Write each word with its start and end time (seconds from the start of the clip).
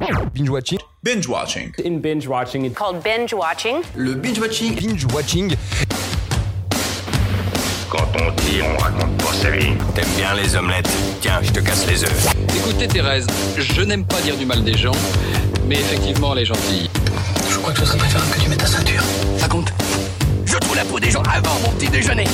Binge 0.00 0.48
watching. 0.48 0.78
Binge 1.02 1.28
watching. 1.28 1.74
In 1.84 2.00
binge 2.00 2.26
watching, 2.26 2.64
it's 2.64 2.74
called 2.74 3.02
binge 3.04 3.34
watching. 3.34 3.82
Le 3.94 4.14
binge 4.14 4.38
watching. 4.40 4.74
Binge 4.74 5.04
watching. 5.12 5.54
Quand 7.90 8.08
on 8.16 8.30
dit, 8.42 8.62
on 8.62 8.78
raconte 8.78 9.18
pas 9.18 9.32
sa 9.34 9.50
vie. 9.50 9.74
T'aimes 9.94 10.08
bien 10.16 10.32
les 10.34 10.56
omelettes? 10.56 10.88
Tiens, 11.20 11.40
je 11.42 11.50
te 11.52 11.60
casse 11.60 11.86
les 11.86 12.02
œufs. 12.02 12.34
Écoutez 12.56 12.88
Thérèse, 12.88 13.26
je 13.58 13.82
n'aime 13.82 14.06
pas 14.06 14.22
dire 14.22 14.38
du 14.38 14.46
mal 14.46 14.64
des 14.64 14.76
gens, 14.76 14.96
mais 15.66 15.74
effectivement 15.74 16.32
elle 16.32 16.40
est 16.40 16.46
gentille. 16.46 16.88
Je 17.50 17.58
crois 17.58 17.72
que 17.74 17.80
ce 17.80 17.84
serait 17.84 17.98
préférable 17.98 18.30
que 18.32 18.40
tu 18.40 18.48
mettes 18.48 18.60
ta 18.60 18.66
ceinture. 18.66 19.02
Ça 19.36 19.48
compte 19.48 19.70
Je 20.46 20.56
trouve 20.56 20.76
la 20.76 20.84
peau 20.86 20.98
des 20.98 21.10
gens 21.10 21.22
avant 21.24 21.58
mon 21.60 21.72
petit 21.72 21.90
déjeuner. 21.90 22.24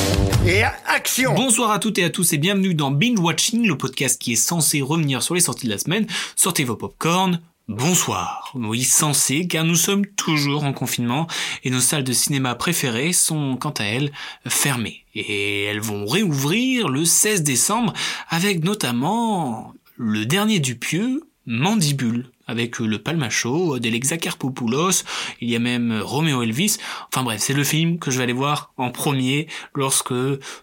Et 0.46 0.62
action 0.62 1.34
Bonsoir 1.34 1.72
à 1.72 1.80
toutes 1.80 1.98
et 1.98 2.04
à 2.04 2.10
tous 2.10 2.32
et 2.32 2.38
bienvenue 2.38 2.74
dans 2.74 2.92
Binge 2.92 3.18
Watching, 3.18 3.66
le 3.66 3.76
podcast 3.76 4.20
qui 4.20 4.34
est 4.34 4.36
censé 4.36 4.82
revenir 4.82 5.20
sur 5.20 5.34
les 5.34 5.40
sorties 5.40 5.66
de 5.66 5.72
la 5.72 5.78
semaine. 5.78 6.06
Sortez 6.36 6.62
vos 6.62 6.76
popcorn. 6.76 7.40
Bonsoir. 7.68 8.52
Oui, 8.54 8.84
censé, 8.84 9.48
car 9.48 9.64
nous 9.64 9.74
sommes 9.74 10.06
toujours 10.06 10.62
en 10.62 10.72
confinement 10.72 11.26
et 11.64 11.70
nos 11.70 11.80
salles 11.80 12.04
de 12.04 12.12
cinéma 12.12 12.54
préférées 12.54 13.12
sont, 13.12 13.56
quant 13.56 13.74
à 13.78 13.82
elles, 13.82 14.12
fermées. 14.46 15.04
Et 15.16 15.64
elles 15.64 15.80
vont 15.80 16.06
réouvrir 16.06 16.88
le 16.88 17.04
16 17.04 17.42
décembre 17.42 17.92
avec 18.28 18.62
notamment 18.62 19.74
le 19.96 20.26
dernier 20.26 20.60
du 20.60 20.78
pieux, 20.78 21.28
Mandibule 21.44 22.30
avec 22.46 22.78
le 22.78 22.98
Palmacho, 22.98 23.78
d'Alexa 23.78 24.16
Karpopoulos, 24.18 25.04
il 25.40 25.50
y 25.50 25.56
a 25.56 25.58
même 25.58 26.00
Romeo 26.02 26.42
Elvis. 26.42 26.78
Enfin 27.08 27.22
bref, 27.22 27.40
c'est 27.40 27.54
le 27.54 27.64
film 27.64 27.98
que 27.98 28.10
je 28.10 28.18
vais 28.18 28.24
aller 28.24 28.32
voir 28.32 28.72
en 28.76 28.90
premier 28.90 29.48
lorsque 29.74 30.14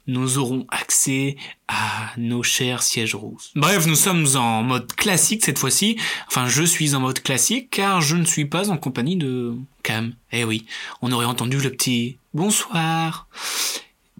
nous 0.07 0.37
aurons 0.37 0.65
accès 0.69 1.35
à 1.67 2.11
nos 2.17 2.43
chers 2.43 2.83
sièges 2.83 3.15
roses. 3.15 3.51
Bref, 3.55 3.85
nous 3.87 3.95
sommes 3.95 4.27
en 4.35 4.63
mode 4.63 4.93
classique 4.93 5.43
cette 5.43 5.59
fois-ci. 5.59 5.97
Enfin, 6.27 6.47
je 6.47 6.63
suis 6.63 6.95
en 6.95 6.99
mode 6.99 7.21
classique 7.21 7.69
car 7.69 8.01
je 8.01 8.15
ne 8.15 8.25
suis 8.25 8.45
pas 8.45 8.69
en 8.69 8.77
compagnie 8.77 9.17
de 9.17 9.55
Cam. 9.83 10.13
Eh 10.31 10.43
oui, 10.43 10.65
on 11.01 11.11
aurait 11.11 11.25
entendu 11.25 11.59
le 11.59 11.69
petit 11.69 12.17
bonsoir. 12.33 13.27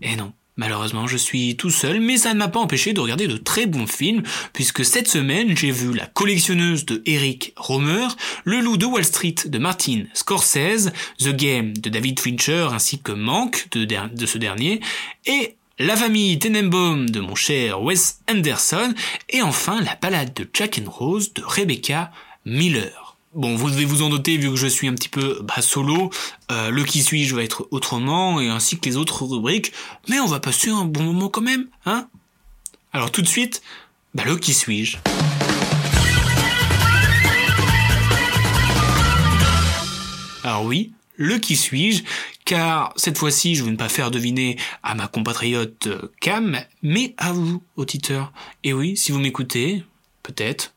Eh 0.02 0.16
non. 0.16 0.34
Malheureusement, 0.56 1.08
je 1.08 1.18
suis 1.18 1.58
tout 1.58 1.72
seul, 1.72 2.00
mais 2.00 2.18
ça 2.18 2.34
ne 2.34 2.40
m'a 2.40 2.48
pas 2.48 2.60
empêché 2.60 2.94
de 2.94 3.00
regarder 3.00 3.28
de 3.28 3.38
très 3.38 3.66
bons 3.66 3.88
films, 3.88 4.22
puisque 4.54 4.86
cette 4.86 5.08
semaine, 5.08 5.58
j'ai 5.58 5.72
vu 5.72 5.94
La 5.94 6.06
collectionneuse 6.06 6.86
de 6.86 7.02
Eric 7.08 7.54
Romer, 7.58 8.08
Le 8.44 8.60
loup 8.60 8.78
de 8.78 8.86
Wall 8.86 9.04
Street 9.04 9.36
de 9.46 9.58
Martin 9.58 10.04
Scorsese, 10.14 10.92
The 11.18 11.36
Game 11.36 11.76
de 11.76 11.90
David 11.90 12.20
Fincher 12.20 12.68
ainsi 12.72 13.02
que 13.02 13.12
Manque 13.12 13.68
de, 13.72 14.26
ce 14.28 14.38
dernier, 14.38 14.80
et 15.26 15.56
la 15.80 15.96
famille 15.96 16.38
Tenenbaum 16.38 17.10
de 17.10 17.20
mon 17.20 17.34
cher 17.34 17.82
Wes 17.82 18.20
Anderson, 18.30 18.94
et 19.30 19.42
enfin 19.42 19.82
La 19.82 19.96
balade 19.96 20.36
de 20.36 20.48
Jack 20.54 20.80
and 20.80 20.90
Rose 20.90 21.34
de 21.34 21.42
Rebecca 21.44 22.12
Miller. 22.46 23.03
Bon, 23.36 23.56
vous 23.56 23.72
devez 23.72 23.86
vous 23.86 24.04
en 24.04 24.10
noter 24.10 24.38
vu 24.38 24.52
que 24.52 24.56
je 24.56 24.68
suis 24.68 24.88
un 24.88 24.94
petit 24.94 25.10
peu 25.10 25.40
bah, 25.42 25.64
solo. 25.64 26.12
Euh, 26.52 26.70
le 26.70 26.84
qui 26.84 27.02
suis-je 27.02 27.34
va 27.34 27.44
être 27.44 27.68
autrement 27.72 28.40
et 28.40 28.48
ainsi 28.48 28.78
que 28.78 28.88
les 28.88 28.96
autres 28.96 29.24
rubriques. 29.26 29.74
Mais 30.08 30.20
on 30.20 30.28
va 30.28 30.40
passer 30.40 30.70
un 30.70 30.86
bon 30.86 31.02
moment 31.02 31.30
quand 31.30 31.42
même, 31.42 31.66
hein? 31.88 32.08
Alors 32.92 33.12
tout 33.12 33.24
de 33.24 33.28
suite, 33.28 33.64
bah 34.14 34.24
le 34.24 34.38
qui 34.38 34.54
suis-je? 34.54 34.98
Alors 40.44 40.66
oui, 40.66 40.92
le 41.16 41.40
qui 41.40 41.56
suis-je, 41.56 42.04
car 42.46 42.94
cette 42.98 43.18
fois-ci 43.18 43.56
je 43.56 43.64
vais 43.64 43.72
ne 43.72 43.78
pas 43.78 43.90
faire 43.90 44.12
deviner 44.12 44.58
à 44.84 44.94
ma 44.94 45.08
compatriote 45.08 45.88
Cam, 46.22 46.60
mais 46.84 47.16
à 47.18 47.34
vous, 47.34 47.64
auditeurs. 47.78 48.32
Et 48.64 48.74
oui, 48.74 48.96
si 48.96 49.12
vous 49.12 49.20
m'écoutez, 49.20 49.84
peut-être, 50.22 50.76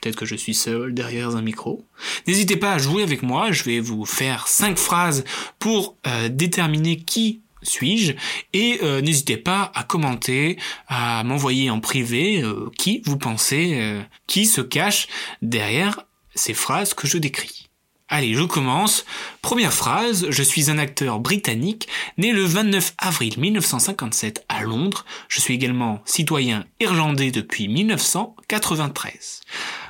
peut-être 0.00 0.16
que 0.16 0.26
je 0.26 0.36
suis 0.36 0.54
seul 0.54 0.94
derrière 0.94 1.36
un 1.36 1.42
micro. 1.42 1.84
N'hésitez 2.26 2.56
pas 2.56 2.72
à 2.72 2.78
jouer 2.78 3.02
avec 3.02 3.22
moi, 3.22 3.52
je 3.52 3.64
vais 3.64 3.80
vous 3.80 4.04
faire 4.04 4.48
cinq 4.48 4.78
phrases 4.78 5.24
pour 5.58 5.96
euh, 6.06 6.28
déterminer 6.28 6.96
qui 6.96 7.42
suis-je 7.62 8.12
et 8.52 8.78
euh, 8.82 9.00
n'hésitez 9.00 9.36
pas 9.36 9.72
à 9.74 9.82
commenter, 9.82 10.58
à 10.86 11.24
m'envoyer 11.24 11.70
en 11.70 11.80
privé 11.80 12.40
euh, 12.42 12.70
qui 12.78 13.02
vous 13.04 13.18
pensez 13.18 13.98
qui 14.26 14.46
se 14.46 14.60
cache 14.60 15.08
derrière 15.42 16.00
ces 16.34 16.54
phrases 16.54 16.94
que 16.94 17.08
je 17.08 17.18
décris. 17.18 17.67
Allez, 18.10 18.32
je 18.32 18.42
commence. 18.42 19.04
Première 19.42 19.72
phrase, 19.72 20.26
je 20.30 20.42
suis 20.42 20.70
un 20.70 20.78
acteur 20.78 21.20
britannique 21.20 21.88
né 22.16 22.32
le 22.32 22.42
29 22.42 22.94
avril 22.96 23.34
1957 23.38 24.46
à 24.48 24.62
Londres. 24.62 25.04
Je 25.28 25.42
suis 25.42 25.52
également 25.52 26.00
citoyen 26.06 26.64
irlandais 26.80 27.30
depuis 27.30 27.68
1993. 27.68 29.42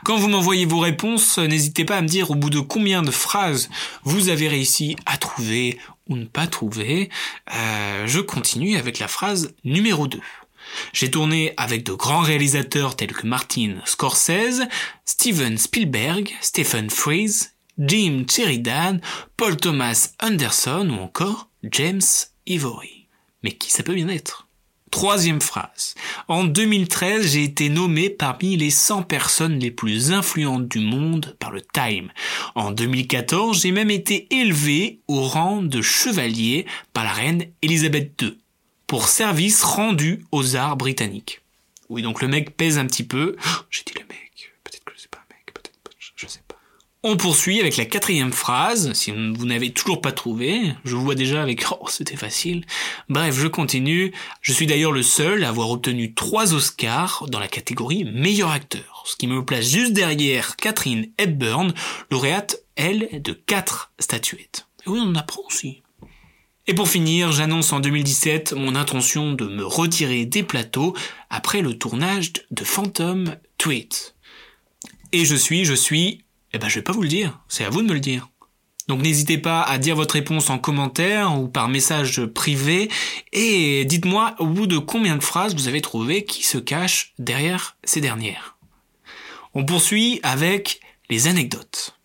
Quand 0.04 0.16
vous 0.16 0.28
m'envoyez 0.28 0.66
vos 0.66 0.80
réponses, 0.80 1.38
n'hésitez 1.38 1.84
pas 1.84 1.98
à 1.98 2.02
me 2.02 2.08
dire 2.08 2.32
au 2.32 2.34
bout 2.34 2.50
de 2.50 2.58
combien 2.58 3.02
de 3.02 3.12
phrases 3.12 3.70
vous 4.02 4.30
avez 4.30 4.48
réussi 4.48 4.96
à 5.06 5.16
trouver 5.16 5.78
ou 6.08 6.16
ne 6.16 6.24
pas 6.24 6.48
trouver. 6.48 7.10
Euh, 7.54 8.08
je 8.08 8.18
continue 8.18 8.78
avec 8.78 8.98
la 8.98 9.06
phrase 9.06 9.54
numéro 9.62 10.08
2. 10.08 10.18
J'ai 10.92 11.10
tourné 11.10 11.54
avec 11.56 11.84
de 11.84 11.92
grands 11.92 12.22
réalisateurs 12.22 12.96
tels 12.96 13.12
que 13.12 13.28
Martin 13.28 13.76
Scorsese, 13.84 14.62
Steven 15.04 15.56
Spielberg, 15.56 16.34
Stephen 16.40 16.90
Frears, 16.90 17.52
Jim 17.78 18.24
Sheridan, 18.28 18.98
Paul 19.36 19.56
Thomas 19.56 20.10
Anderson 20.20 20.88
ou 20.90 21.02
encore 21.02 21.48
James 21.62 22.02
Ivory. 22.46 23.06
Mais 23.42 23.52
qui 23.52 23.70
ça 23.70 23.82
peut 23.82 23.94
bien 23.94 24.08
être? 24.08 24.48
Troisième 24.90 25.40
phrase. 25.40 25.94
En 26.28 26.44
2013, 26.44 27.32
j'ai 27.32 27.44
été 27.44 27.68
nommé 27.68 28.10
parmi 28.10 28.56
les 28.56 28.70
100 28.70 29.02
personnes 29.02 29.58
les 29.58 29.70
plus 29.70 30.12
influentes 30.12 30.68
du 30.68 30.80
monde 30.80 31.36
par 31.38 31.50
le 31.50 31.60
Time. 31.60 32.10
En 32.54 32.72
2014, 32.72 33.60
j'ai 33.60 33.70
même 33.70 33.90
été 33.90 34.26
élevé 34.34 35.00
au 35.06 35.20
rang 35.20 35.62
de 35.62 35.82
chevalier 35.82 36.66
par 36.94 37.04
la 37.04 37.12
reine 37.12 37.44
Elisabeth 37.62 38.20
II 38.22 38.38
pour 38.86 39.08
service 39.08 39.62
rendu 39.62 40.24
aux 40.32 40.56
arts 40.56 40.76
britanniques. 40.76 41.42
Oui, 41.90 42.02
donc 42.02 42.22
le 42.22 42.28
mec 42.28 42.56
pèse 42.56 42.78
un 42.78 42.86
petit 42.86 43.04
peu. 43.04 43.36
Oh, 43.38 43.50
j'ai 43.70 43.82
dit 43.84 43.94
le 43.94 44.06
mec. 44.08 44.52
Peut-être 44.64 44.84
que 44.84 44.92
c'est 44.96 45.10
pas 45.10 45.18
un 45.18 45.34
mec. 45.34 45.52
Peut-être 45.54 45.78
je 46.16 46.26
sais 46.26 46.42
pas. 46.48 46.56
On 47.04 47.16
poursuit 47.16 47.60
avec 47.60 47.76
la 47.76 47.84
quatrième 47.84 48.32
phrase, 48.32 48.92
si 48.92 49.12
vous 49.12 49.46
n'avez 49.46 49.72
toujours 49.72 50.00
pas 50.00 50.10
trouvé, 50.10 50.74
je 50.84 50.96
vous 50.96 51.04
vois 51.04 51.14
déjà 51.14 51.40
avec 51.40 51.64
«Oh, 51.70 51.86
c'était 51.88 52.16
facile». 52.16 52.66
Bref, 53.08 53.38
je 53.38 53.46
continue. 53.46 54.12
Je 54.40 54.52
suis 54.52 54.66
d'ailleurs 54.66 54.90
le 54.90 55.04
seul 55.04 55.44
à 55.44 55.50
avoir 55.50 55.70
obtenu 55.70 56.12
trois 56.14 56.54
Oscars 56.54 57.26
dans 57.28 57.38
la 57.38 57.46
catégorie 57.46 58.04
meilleur 58.04 58.50
acteur, 58.50 59.04
ce 59.06 59.14
qui 59.14 59.28
me 59.28 59.44
place 59.44 59.68
juste 59.68 59.92
derrière 59.92 60.56
Catherine 60.56 61.06
Hepburn, 61.18 61.72
lauréate, 62.10 62.64
elle, 62.74 63.22
de 63.22 63.32
quatre 63.32 63.92
statuettes. 64.00 64.66
Et 64.84 64.90
oui, 64.90 64.98
on 65.00 65.10
en 65.10 65.14
apprend 65.14 65.42
aussi. 65.46 65.82
Et 66.66 66.74
pour 66.74 66.88
finir, 66.88 67.30
j'annonce 67.30 67.72
en 67.72 67.78
2017 67.78 68.54
mon 68.54 68.74
intention 68.74 69.34
de 69.34 69.46
me 69.46 69.64
retirer 69.64 70.26
des 70.26 70.42
plateaux 70.42 70.96
après 71.30 71.62
le 71.62 71.78
tournage 71.78 72.32
de 72.50 72.64
Phantom 72.64 73.36
Tweet. 73.56 74.16
Et 75.12 75.24
je 75.24 75.36
suis, 75.36 75.64
je 75.64 75.74
suis 75.74 76.24
eh 76.52 76.58
ben 76.58 76.68
je 76.68 76.76
vais 76.76 76.82
pas 76.82 76.92
vous 76.92 77.02
le 77.02 77.08
dire, 77.08 77.40
c'est 77.48 77.64
à 77.64 77.70
vous 77.70 77.82
de 77.82 77.88
me 77.88 77.94
le 77.94 78.00
dire. 78.00 78.28
Donc 78.88 79.02
n'hésitez 79.02 79.36
pas 79.36 79.62
à 79.62 79.76
dire 79.76 79.96
votre 79.96 80.14
réponse 80.14 80.48
en 80.48 80.58
commentaire 80.58 81.38
ou 81.38 81.46
par 81.46 81.68
message 81.68 82.24
privé 82.24 82.90
et 83.32 83.84
dites-moi 83.84 84.34
au 84.38 84.46
bout 84.46 84.66
de 84.66 84.78
combien 84.78 85.16
de 85.16 85.22
phrases 85.22 85.54
vous 85.54 85.68
avez 85.68 85.82
trouvé 85.82 86.24
qui 86.24 86.42
se 86.42 86.56
cache 86.56 87.12
derrière 87.18 87.76
ces 87.84 88.00
dernières? 88.00 88.56
On 89.52 89.64
poursuit 89.64 90.20
avec 90.22 90.80
les 91.10 91.26
anecdotes. 91.26 91.97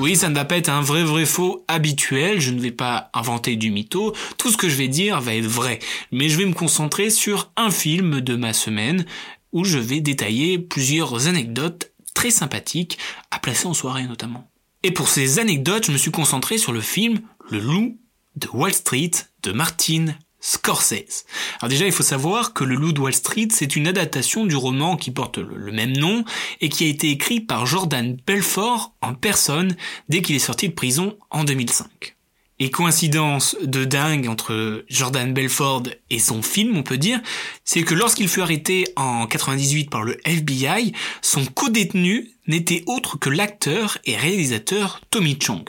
Oui, 0.00 0.16
ça 0.16 0.30
ne 0.30 0.34
va 0.34 0.46
pas 0.46 0.56
être 0.56 0.70
un 0.70 0.80
vrai 0.80 1.04
vrai 1.04 1.26
faux 1.26 1.62
habituel, 1.68 2.40
je 2.40 2.52
ne 2.52 2.58
vais 2.58 2.70
pas 2.70 3.10
inventer 3.12 3.56
du 3.56 3.70
mytho, 3.70 4.14
tout 4.38 4.50
ce 4.50 4.56
que 4.56 4.70
je 4.70 4.76
vais 4.76 4.88
dire 4.88 5.20
va 5.20 5.34
être 5.34 5.44
vrai, 5.44 5.78
mais 6.10 6.30
je 6.30 6.38
vais 6.38 6.46
me 6.46 6.54
concentrer 6.54 7.10
sur 7.10 7.52
un 7.54 7.70
film 7.70 8.22
de 8.22 8.34
ma 8.34 8.54
semaine 8.54 9.04
où 9.52 9.62
je 9.62 9.76
vais 9.76 10.00
détailler 10.00 10.58
plusieurs 10.58 11.26
anecdotes 11.26 11.92
très 12.14 12.30
sympathiques 12.30 12.96
à 13.30 13.38
placer 13.40 13.66
en 13.66 13.74
soirée 13.74 14.06
notamment. 14.06 14.50
Et 14.84 14.90
pour 14.90 15.08
ces 15.08 15.38
anecdotes, 15.38 15.84
je 15.84 15.92
me 15.92 15.98
suis 15.98 16.10
concentré 16.10 16.56
sur 16.56 16.72
le 16.72 16.80
film 16.80 17.20
Le 17.50 17.58
loup 17.58 17.98
de 18.36 18.48
Wall 18.54 18.72
Street 18.72 19.10
de 19.42 19.52
Martin 19.52 20.14
Scorsese. 20.40 21.26
Alors 21.60 21.68
déjà, 21.68 21.86
il 21.86 21.92
faut 21.92 22.02
savoir 22.02 22.52
que 22.52 22.64
Le 22.64 22.74
Loup 22.74 22.92
de 22.92 23.00
Wall 23.00 23.14
Street, 23.14 23.48
c'est 23.50 23.76
une 23.76 23.86
adaptation 23.86 24.46
du 24.46 24.56
roman 24.56 24.96
qui 24.96 25.10
porte 25.10 25.38
le, 25.38 25.72
même 25.72 25.96
nom 25.96 26.24
et 26.60 26.68
qui 26.68 26.84
a 26.84 26.88
été 26.88 27.10
écrit 27.10 27.40
par 27.40 27.66
Jordan 27.66 28.16
Belfort 28.26 28.94
en 29.02 29.14
personne 29.14 29.76
dès 30.08 30.22
qu'il 30.22 30.36
est 30.36 30.40
sorti 30.40 30.68
de 30.68 30.74
prison 30.74 31.16
en 31.30 31.44
2005. 31.44 32.16
Et 32.62 32.70
coïncidence 32.70 33.56
de 33.62 33.86
dingue 33.86 34.28
entre 34.28 34.84
Jordan 34.90 35.32
Belfort 35.32 35.84
et 36.10 36.18
son 36.18 36.42
film, 36.42 36.76
on 36.76 36.82
peut 36.82 36.98
dire, 36.98 37.18
c'est 37.64 37.82
que 37.82 37.94
lorsqu'il 37.94 38.28
fut 38.28 38.42
arrêté 38.42 38.84
en 38.96 39.26
98 39.26 39.88
par 39.88 40.02
le 40.02 40.18
FBI, 40.28 40.92
son 41.22 41.46
co-détenu 41.46 42.32
n'était 42.46 42.82
autre 42.86 43.18
que 43.18 43.30
l'acteur 43.30 43.96
et 44.04 44.14
réalisateur 44.14 45.00
Tommy 45.10 45.38
Chong. 45.40 45.64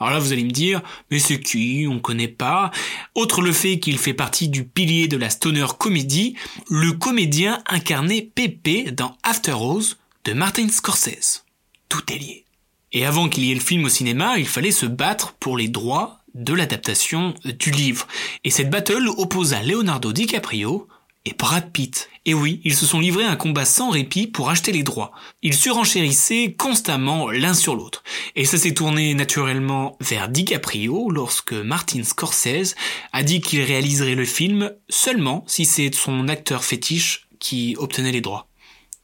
Alors 0.00 0.14
là, 0.14 0.18
vous 0.18 0.32
allez 0.32 0.44
me 0.44 0.50
dire, 0.50 0.80
mais 1.10 1.18
c'est 1.18 1.40
qui? 1.40 1.86
On 1.86 2.00
connaît 2.00 2.26
pas. 2.26 2.70
Autre 3.14 3.42
le 3.42 3.52
fait 3.52 3.78
qu'il 3.78 3.98
fait 3.98 4.14
partie 4.14 4.48
du 4.48 4.64
pilier 4.64 5.08
de 5.08 5.18
la 5.18 5.28
stoner 5.28 5.66
comédie, 5.78 6.36
le 6.70 6.92
comédien 6.92 7.62
incarné 7.66 8.22
Pepe 8.34 8.94
dans 8.94 9.16
After 9.22 9.52
Rose 9.52 9.98
de 10.24 10.32
Martin 10.32 10.68
Scorsese. 10.68 11.44
Tout 11.90 12.10
est 12.10 12.18
lié. 12.18 12.44
Et 12.92 13.04
avant 13.04 13.28
qu'il 13.28 13.44
y 13.44 13.52
ait 13.52 13.54
le 13.54 13.60
film 13.60 13.84
au 13.84 13.88
cinéma, 13.90 14.38
il 14.38 14.48
fallait 14.48 14.70
se 14.70 14.86
battre 14.86 15.34
pour 15.34 15.58
les 15.58 15.68
droits 15.68 16.18
de 16.34 16.54
l'adaptation 16.54 17.34
du 17.44 17.70
livre. 17.70 18.06
Et 18.42 18.50
cette 18.50 18.70
battle 18.70 19.08
opposa 19.18 19.62
Leonardo 19.62 20.12
DiCaprio 20.12 20.88
et 21.24 21.34
Brad 21.34 21.70
Pitt. 21.70 22.08
Et 22.24 22.34
oui, 22.34 22.60
ils 22.64 22.74
se 22.74 22.86
sont 22.86 23.00
livrés 23.00 23.24
un 23.24 23.36
combat 23.36 23.64
sans 23.64 23.90
répit 23.90 24.26
pour 24.26 24.50
acheter 24.50 24.72
les 24.72 24.82
droits. 24.82 25.12
Ils 25.42 25.54
surenchérissaient 25.54 26.54
constamment 26.56 27.30
l'un 27.30 27.54
sur 27.54 27.74
l'autre. 27.74 28.02
Et 28.36 28.44
ça 28.44 28.58
s'est 28.58 28.74
tourné 28.74 29.14
naturellement 29.14 29.96
vers 30.00 30.28
DiCaprio 30.28 31.10
lorsque 31.10 31.52
Martin 31.52 32.04
Scorsese 32.04 32.74
a 33.12 33.22
dit 33.22 33.40
qu'il 33.40 33.62
réaliserait 33.62 34.14
le 34.14 34.24
film 34.24 34.72
seulement 34.88 35.44
si 35.46 35.64
c'est 35.64 35.94
son 35.94 36.28
acteur 36.28 36.64
fétiche 36.64 37.28
qui 37.38 37.76
obtenait 37.78 38.12
les 38.12 38.20
droits. 38.20 38.48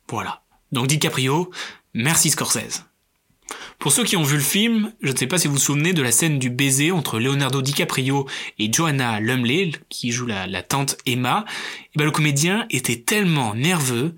Voilà. 0.08 0.42
Donc 0.72 0.86
DiCaprio, 0.86 1.50
merci 1.94 2.30
Scorsese. 2.30 2.85
Pour 3.78 3.92
ceux 3.92 4.04
qui 4.04 4.16
ont 4.16 4.22
vu 4.22 4.36
le 4.36 4.42
film, 4.42 4.92
je 5.02 5.12
ne 5.12 5.16
sais 5.16 5.26
pas 5.26 5.38
si 5.38 5.48
vous 5.48 5.54
vous 5.54 5.60
souvenez 5.60 5.92
de 5.92 6.02
la 6.02 6.12
scène 6.12 6.38
du 6.38 6.50
baiser 6.50 6.90
entre 6.92 7.18
Leonardo 7.18 7.62
DiCaprio 7.62 8.26
et 8.58 8.72
Joanna 8.72 9.20
Lumley, 9.20 9.72
qui 9.88 10.12
joue 10.12 10.26
la, 10.26 10.62
tante 10.62 10.96
Emma. 11.06 11.44
Et 11.48 11.88
eh 11.94 11.98
ben, 11.98 12.04
le 12.04 12.10
comédien 12.10 12.66
était 12.70 13.00
tellement 13.00 13.54
nerveux 13.54 14.16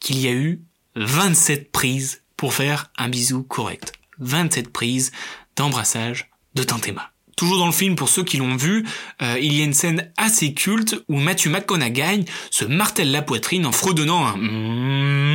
qu'il 0.00 0.18
y 0.18 0.26
a 0.26 0.32
eu 0.32 0.60
27 0.96 1.70
prises 1.70 2.22
pour 2.36 2.52
faire 2.52 2.90
un 2.98 3.08
bisou 3.08 3.42
correct. 3.42 3.92
27 4.18 4.70
prises 4.72 5.12
d'embrassage 5.56 6.28
de 6.54 6.62
tante 6.62 6.88
Emma. 6.88 7.10
Toujours 7.36 7.58
dans 7.58 7.66
le 7.66 7.72
film, 7.72 7.96
pour 7.96 8.08
ceux 8.08 8.24
qui 8.24 8.38
l'ont 8.38 8.56
vu, 8.56 8.84
euh, 9.22 9.38
il 9.40 9.52
y 9.52 9.60
a 9.60 9.64
une 9.64 9.74
scène 9.74 10.10
assez 10.16 10.54
culte 10.54 10.96
où 11.08 11.20
Matthew 11.20 11.48
McConaughey 11.48 12.24
se 12.50 12.64
martèle 12.64 13.10
la 13.10 13.22
poitrine 13.22 13.66
en 13.66 13.72
fredonnant 13.72 14.26
un 14.26 14.36
mmh 14.36 15.26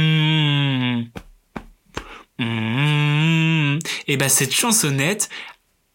Mmh. 2.42 2.91
Et 4.08 4.18
ben 4.18 4.30
cette 4.30 4.54
chansonnette 4.54 5.30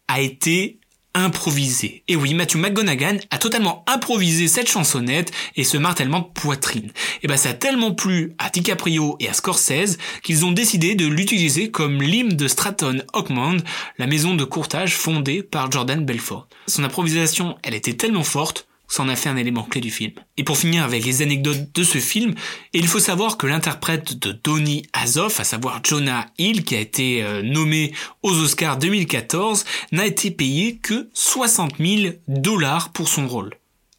a 0.08 0.20
été 0.20 0.79
improvisée. 1.17 2.05
Et 2.08 2.14
oui, 2.17 2.35
Matthew 2.35 2.56
McGonagall 2.56 3.20
a 3.31 3.38
totalement 3.38 3.85
improvisé 3.87 4.49
cette 4.49 4.69
chansonnette 4.69 5.32
et 5.56 5.64
ce 5.64 5.79
martèlement 5.79 6.20
de 6.20 6.41
poitrine. 6.41 6.93
Et 7.23 7.26
ben 7.26 7.38
ça 7.38 7.50
a 7.50 7.55
tellement 7.55 7.94
plu 7.94 8.35
à 8.38 8.50
DiCaprio 8.50 9.17
et 9.19 9.29
à 9.29 9.32
Scorsese 9.32 9.97
qu'ils 10.23 10.44
ont 10.44 10.53
décidé 10.53 10.94
de 10.94 11.06
l'utiliser 11.06 11.70
comme 11.70 12.03
l'hymne 12.03 12.37
de 12.37 12.49
Stratton 12.49 13.03
Oakmont, 13.14 13.56
la 13.99 14.06
maison 14.06 14.35
de 14.35 14.44
courtage 14.44 14.94
fondée 14.94 15.43
par 15.43 15.73
Jordan 15.73 16.05
Belfort. 16.05 16.49
Son 16.67 16.85
improvisation, 16.85 17.56
elle 17.62 17.75
était 17.75 17.94
tellement 17.94 18.23
forte 18.23 18.69
ça 18.88 19.02
en 19.02 19.08
a 19.08 19.16
fait 19.16 19.28
un 19.28 19.36
élément 19.36 19.64
clé 19.64 19.80
du 19.80 19.90
film. 19.90 20.12
Et 20.36 20.44
pour 20.44 20.58
finir 20.58 20.84
avec 20.84 21.04
les 21.04 21.22
anecdotes 21.22 21.72
de 21.74 21.82
ce 21.82 21.98
film, 21.98 22.34
il 22.72 22.86
faut 22.86 22.98
savoir 22.98 23.36
que 23.36 23.46
l'interprète 23.46 24.18
de 24.18 24.32
Donny 24.32 24.84
Azoff, 24.92 25.40
à 25.40 25.44
savoir 25.44 25.80
Jonah 25.84 26.26
Hill, 26.38 26.64
qui 26.64 26.76
a 26.76 26.80
été 26.80 27.22
euh, 27.22 27.42
nommé 27.42 27.92
aux 28.22 28.32
Oscars 28.32 28.78
2014, 28.78 29.64
n'a 29.92 30.06
été 30.06 30.30
payé 30.30 30.76
que 30.76 31.08
60 31.14 31.74
000 31.78 32.14
dollars 32.28 32.92
pour 32.92 33.08
son 33.08 33.26
rôle. 33.26 33.54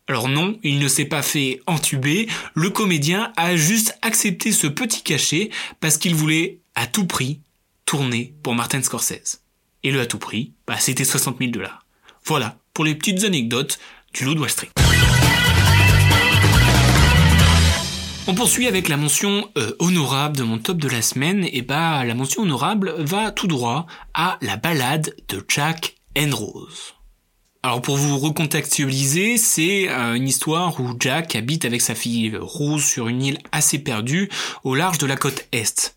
Alors 0.07 0.29
non, 0.29 0.57
il 0.63 0.79
ne 0.79 0.87
s'est 0.87 1.05
pas 1.05 1.21
fait 1.21 1.59
entuber, 1.67 2.27
le 2.53 2.69
comédien 2.69 3.33
a 3.35 3.57
juste 3.57 3.97
accepté 4.01 4.53
ce 4.53 4.67
petit 4.67 5.03
cachet 5.03 5.49
parce 5.81 5.97
qu'il 5.97 6.15
voulait 6.15 6.59
à 6.75 6.87
tout 6.87 7.05
prix 7.05 7.41
tourner 7.85 8.33
pour 8.41 8.55
Martin 8.55 8.81
Scorsese. 8.81 9.41
Et 9.83 9.91
le 9.91 9.99
à 9.99 10.05
tout 10.05 10.17
prix, 10.17 10.53
bah, 10.65 10.77
c'était 10.79 11.03
60 11.03 11.39
000 11.39 11.51
dollars. 11.51 11.85
Voilà, 12.23 12.57
pour 12.73 12.85
les 12.85 12.95
petites 12.95 13.23
anecdotes 13.23 13.79
on 18.27 18.33
poursuit 18.33 18.67
avec 18.67 18.89
la 18.89 18.97
mention 18.97 19.47
euh, 19.59 19.73
honorable 19.77 20.37
de 20.37 20.43
mon 20.43 20.57
top 20.57 20.77
de 20.77 20.87
la 20.87 21.03
semaine, 21.03 21.47
et 21.51 21.61
bah 21.61 22.03
la 22.03 22.15
mention 22.15 22.41
honorable 22.41 22.95
va 22.97 23.29
tout 23.29 23.45
droit 23.45 23.85
à 24.15 24.39
la 24.41 24.57
balade 24.57 25.15
de 25.27 25.45
Jack 25.47 25.97
and 26.17 26.35
Rose. 26.35 26.95
Alors 27.61 27.81
pour 27.81 27.97
vous 27.97 28.17
recontextualiser, 28.17 29.37
c'est 29.37 29.87
euh, 29.89 30.15
une 30.15 30.27
histoire 30.27 30.79
où 30.79 30.95
Jack 30.99 31.35
habite 31.35 31.65
avec 31.65 31.81
sa 31.81 31.93
fille 31.93 32.35
Rose 32.39 32.83
sur 32.83 33.07
une 33.07 33.21
île 33.21 33.39
assez 33.51 33.77
perdue 33.77 34.29
au 34.63 34.73
large 34.73 34.97
de 34.97 35.05
la 35.05 35.15
côte 35.15 35.45
Est. 35.51 35.96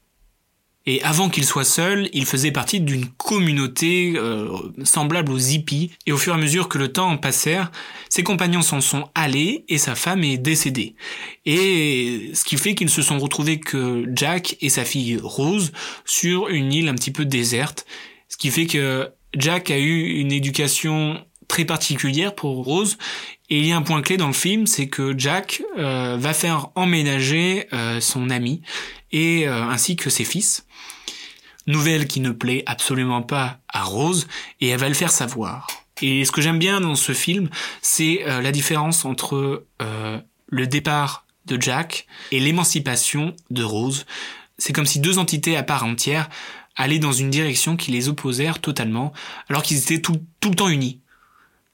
Et 0.92 1.00
avant 1.04 1.28
qu'il 1.28 1.44
soit 1.44 1.62
seul, 1.62 2.10
il 2.12 2.26
faisait 2.26 2.50
partie 2.50 2.80
d'une 2.80 3.06
communauté 3.06 4.14
euh, 4.16 4.48
semblable 4.82 5.30
aux 5.30 5.38
hippies, 5.38 5.92
et 6.04 6.10
au 6.10 6.16
fur 6.16 6.32
et 6.32 6.36
à 6.36 6.40
mesure 6.40 6.68
que 6.68 6.78
le 6.78 6.90
temps 6.90 7.16
passait, 7.16 7.60
ses 8.08 8.24
compagnons 8.24 8.60
s'en 8.60 8.80
sont 8.80 9.08
allés 9.14 9.64
et 9.68 9.78
sa 9.78 9.94
femme 9.94 10.24
est 10.24 10.36
décédée. 10.36 10.96
Et 11.46 12.32
ce 12.34 12.42
qui 12.42 12.56
fait 12.56 12.74
qu'ils 12.74 12.90
se 12.90 13.02
sont 13.02 13.20
retrouvés 13.20 13.60
que 13.60 14.04
Jack 14.16 14.56
et 14.60 14.68
sa 14.68 14.84
fille 14.84 15.16
Rose 15.22 15.70
sur 16.04 16.48
une 16.48 16.72
île 16.72 16.88
un 16.88 16.96
petit 16.96 17.12
peu 17.12 17.24
déserte, 17.24 17.86
ce 18.28 18.36
qui 18.36 18.50
fait 18.50 18.66
que 18.66 19.10
Jack 19.36 19.70
a 19.70 19.78
eu 19.78 20.18
une 20.18 20.32
éducation 20.32 21.24
très 21.46 21.64
particulière 21.64 22.34
pour 22.34 22.64
Rose. 22.64 22.98
Et 23.48 23.60
il 23.60 23.66
y 23.66 23.70
a 23.70 23.76
un 23.76 23.82
point 23.82 24.02
clé 24.02 24.16
dans 24.16 24.26
le 24.26 24.32
film, 24.32 24.66
c'est 24.66 24.88
que 24.88 25.16
Jack 25.16 25.62
euh, 25.78 26.16
va 26.18 26.34
faire 26.34 26.70
emménager 26.74 27.68
euh, 27.72 28.00
son 28.00 28.28
ami 28.28 28.62
et 29.12 29.46
ainsi 29.46 29.96
que 29.96 30.08
ses 30.08 30.22
fils 30.22 30.64
nouvelle 31.66 32.06
qui 32.06 32.20
ne 32.20 32.30
plaît 32.30 32.62
absolument 32.66 33.22
pas 33.22 33.58
à 33.68 33.82
Rose, 33.82 34.26
et 34.60 34.68
elle 34.68 34.80
va 34.80 34.88
le 34.88 34.94
faire 34.94 35.10
savoir. 35.10 35.68
Et 36.02 36.24
ce 36.24 36.32
que 36.32 36.40
j'aime 36.40 36.58
bien 36.58 36.80
dans 36.80 36.94
ce 36.94 37.12
film, 37.12 37.50
c'est 37.82 38.24
euh, 38.26 38.40
la 38.40 38.52
différence 38.52 39.04
entre 39.04 39.66
euh, 39.82 40.18
le 40.46 40.66
départ 40.66 41.26
de 41.46 41.60
Jack 41.60 42.06
et 42.30 42.40
l'émancipation 42.40 43.34
de 43.50 43.62
Rose. 43.62 44.06
C'est 44.58 44.72
comme 44.72 44.86
si 44.86 45.00
deux 45.00 45.18
entités 45.18 45.56
à 45.56 45.62
part 45.62 45.84
entière 45.84 46.28
allaient 46.76 46.98
dans 46.98 47.12
une 47.12 47.30
direction 47.30 47.76
qui 47.76 47.90
les 47.90 48.08
opposèrent 48.08 48.60
totalement, 48.60 49.12
alors 49.48 49.62
qu'ils 49.62 49.78
étaient 49.78 50.00
tout, 50.00 50.20
le 50.44 50.54
temps 50.54 50.68
unis. 50.68 51.00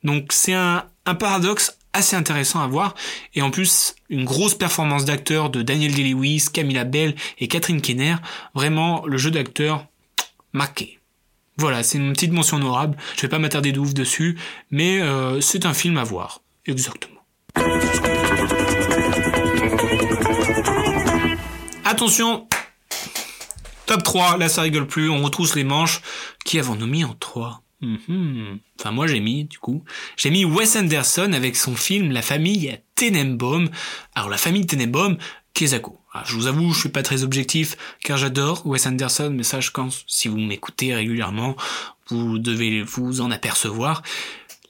Donc 0.03 0.33
c'est 0.33 0.55
un 0.55 0.85
paradoxe 1.05 1.79
assez 1.97 2.17
intéressant 2.17 2.61
à 2.61 2.67
voir. 2.67 2.95
Et 3.35 3.43
en 3.43 3.51
plus, 3.51 3.97
une 4.09 4.25
grosse 4.25 4.55
performance 4.55 5.05
d'acteurs 5.05 5.51
de 5.51 5.63
Daniel 5.63 5.95
Day-Lewis, 5.95 6.47
Camilla 6.53 6.85
Bell 6.85 7.15
et 7.39 7.49
Catherine 7.49 7.81
Kenner. 7.81 8.17
Vraiment, 8.55 9.05
le 9.07 9.17
jeu 9.17 9.31
d'acteur 9.31 9.87
marqué. 10.53 11.01
Voilà, 11.59 11.83
c'est 11.83 11.99
une 11.99 12.13
petite 12.13 12.33
mention 12.33 12.59
honorable. 12.59 12.97
Je 13.17 13.23
vais 13.23 13.29
pas 13.29 13.39
m'attarder 13.39 13.73
de 13.73 13.81
ouf 13.81 13.95
dessus, 13.95 14.39
mais 14.71 15.01
euh, 15.01 15.41
c'est 15.41 15.65
un 15.65 15.75
film 15.75 15.97
à 15.97 16.05
voir. 16.05 16.43
Exactement. 16.67 17.21
Attention 21.85 22.47
Top 23.87 24.03
3, 24.03 24.37
là 24.39 24.49
ça 24.49 24.63
rigole 24.63 24.89
plus, 24.89 25.09
on 25.09 25.23
retrousse 25.23 25.55
les 25.55 25.63
manches. 25.63 26.03
Qui 26.45 26.59
avons-nous 26.59 26.89
mis 26.89 27.05
en 27.05 27.15
3 27.15 27.63
Mhm. 27.81 28.59
Enfin, 28.79 28.91
moi 28.91 29.07
j'ai 29.07 29.21
mis, 29.21 29.45
du 29.45 29.59
coup, 29.59 29.85
j'ai 30.17 30.31
mis 30.31 30.45
Wes 30.45 30.77
Anderson 30.77 31.33
avec 31.35 31.57
son 31.57 31.77
film 31.77 32.11
La 32.11 32.23
famille 32.23 32.79
Tenenbaum. 32.95 33.69
Alors, 34.15 34.31
la 34.31 34.39
famille 34.39 34.67
Tenenbaum, 34.67 35.19
Kezako. 35.53 36.01
Ah, 36.13 36.23
je 36.27 36.35
vous 36.35 36.47
avoue, 36.47 36.73
je 36.73 36.81
suis 36.81 36.89
pas 36.89 37.03
très 37.03 37.23
objectif, 37.23 37.77
car 38.03 38.17
j'adore 38.17 38.67
Wes 38.67 38.87
Anderson, 38.87 39.33
mais 39.35 39.43
ça, 39.43 39.61
je 39.61 39.71
pense, 39.71 40.05
si 40.07 40.29
vous 40.29 40.39
m'écoutez 40.39 40.95
régulièrement, 40.95 41.57
vous 42.09 42.39
devez 42.39 42.83
vous 42.83 43.21
en 43.21 43.31
apercevoir. 43.31 44.03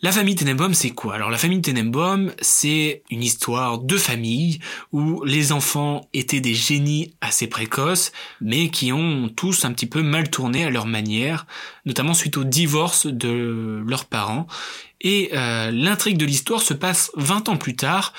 La 0.03 0.13
famille 0.13 0.35
Tenenbaum, 0.35 0.75
c'est 0.75 0.91
quoi? 0.91 1.15
Alors 1.15 1.31
la 1.31 1.39
famille 1.39 1.63
Tenenbaum, 1.63 2.31
c'est 2.43 3.03
une 3.09 3.23
histoire 3.23 3.79
de 3.79 3.97
famille 3.97 4.59
où 4.93 5.25
les 5.25 5.53
enfants 5.53 6.07
étaient 6.13 6.41
des 6.41 6.53
génies 6.53 7.15
assez 7.23 7.47
précoces, 7.47 8.13
mais 8.43 8.69
qui 8.69 8.93
ont 8.93 9.31
tous 9.35 9.65
un 9.65 9.73
petit 9.73 9.87
peu 9.87 10.03
mal 10.03 10.29
tourné 10.29 10.65
à 10.65 10.71
leur 10.71 10.85
manière, 10.85 11.47
notamment 11.87 12.13
suite 12.13 12.37
au 12.37 12.45
divorce 12.45 13.07
de 13.07 13.83
leurs 13.87 14.05
parents. 14.05 14.47
Et 15.01 15.31
euh, 15.33 15.71
l'intrigue 15.71 16.19
de 16.19 16.27
l'histoire 16.27 16.61
se 16.61 16.75
passe 16.75 17.11
20 17.17 17.49
ans 17.49 17.57
plus 17.57 17.75
tard, 17.75 18.13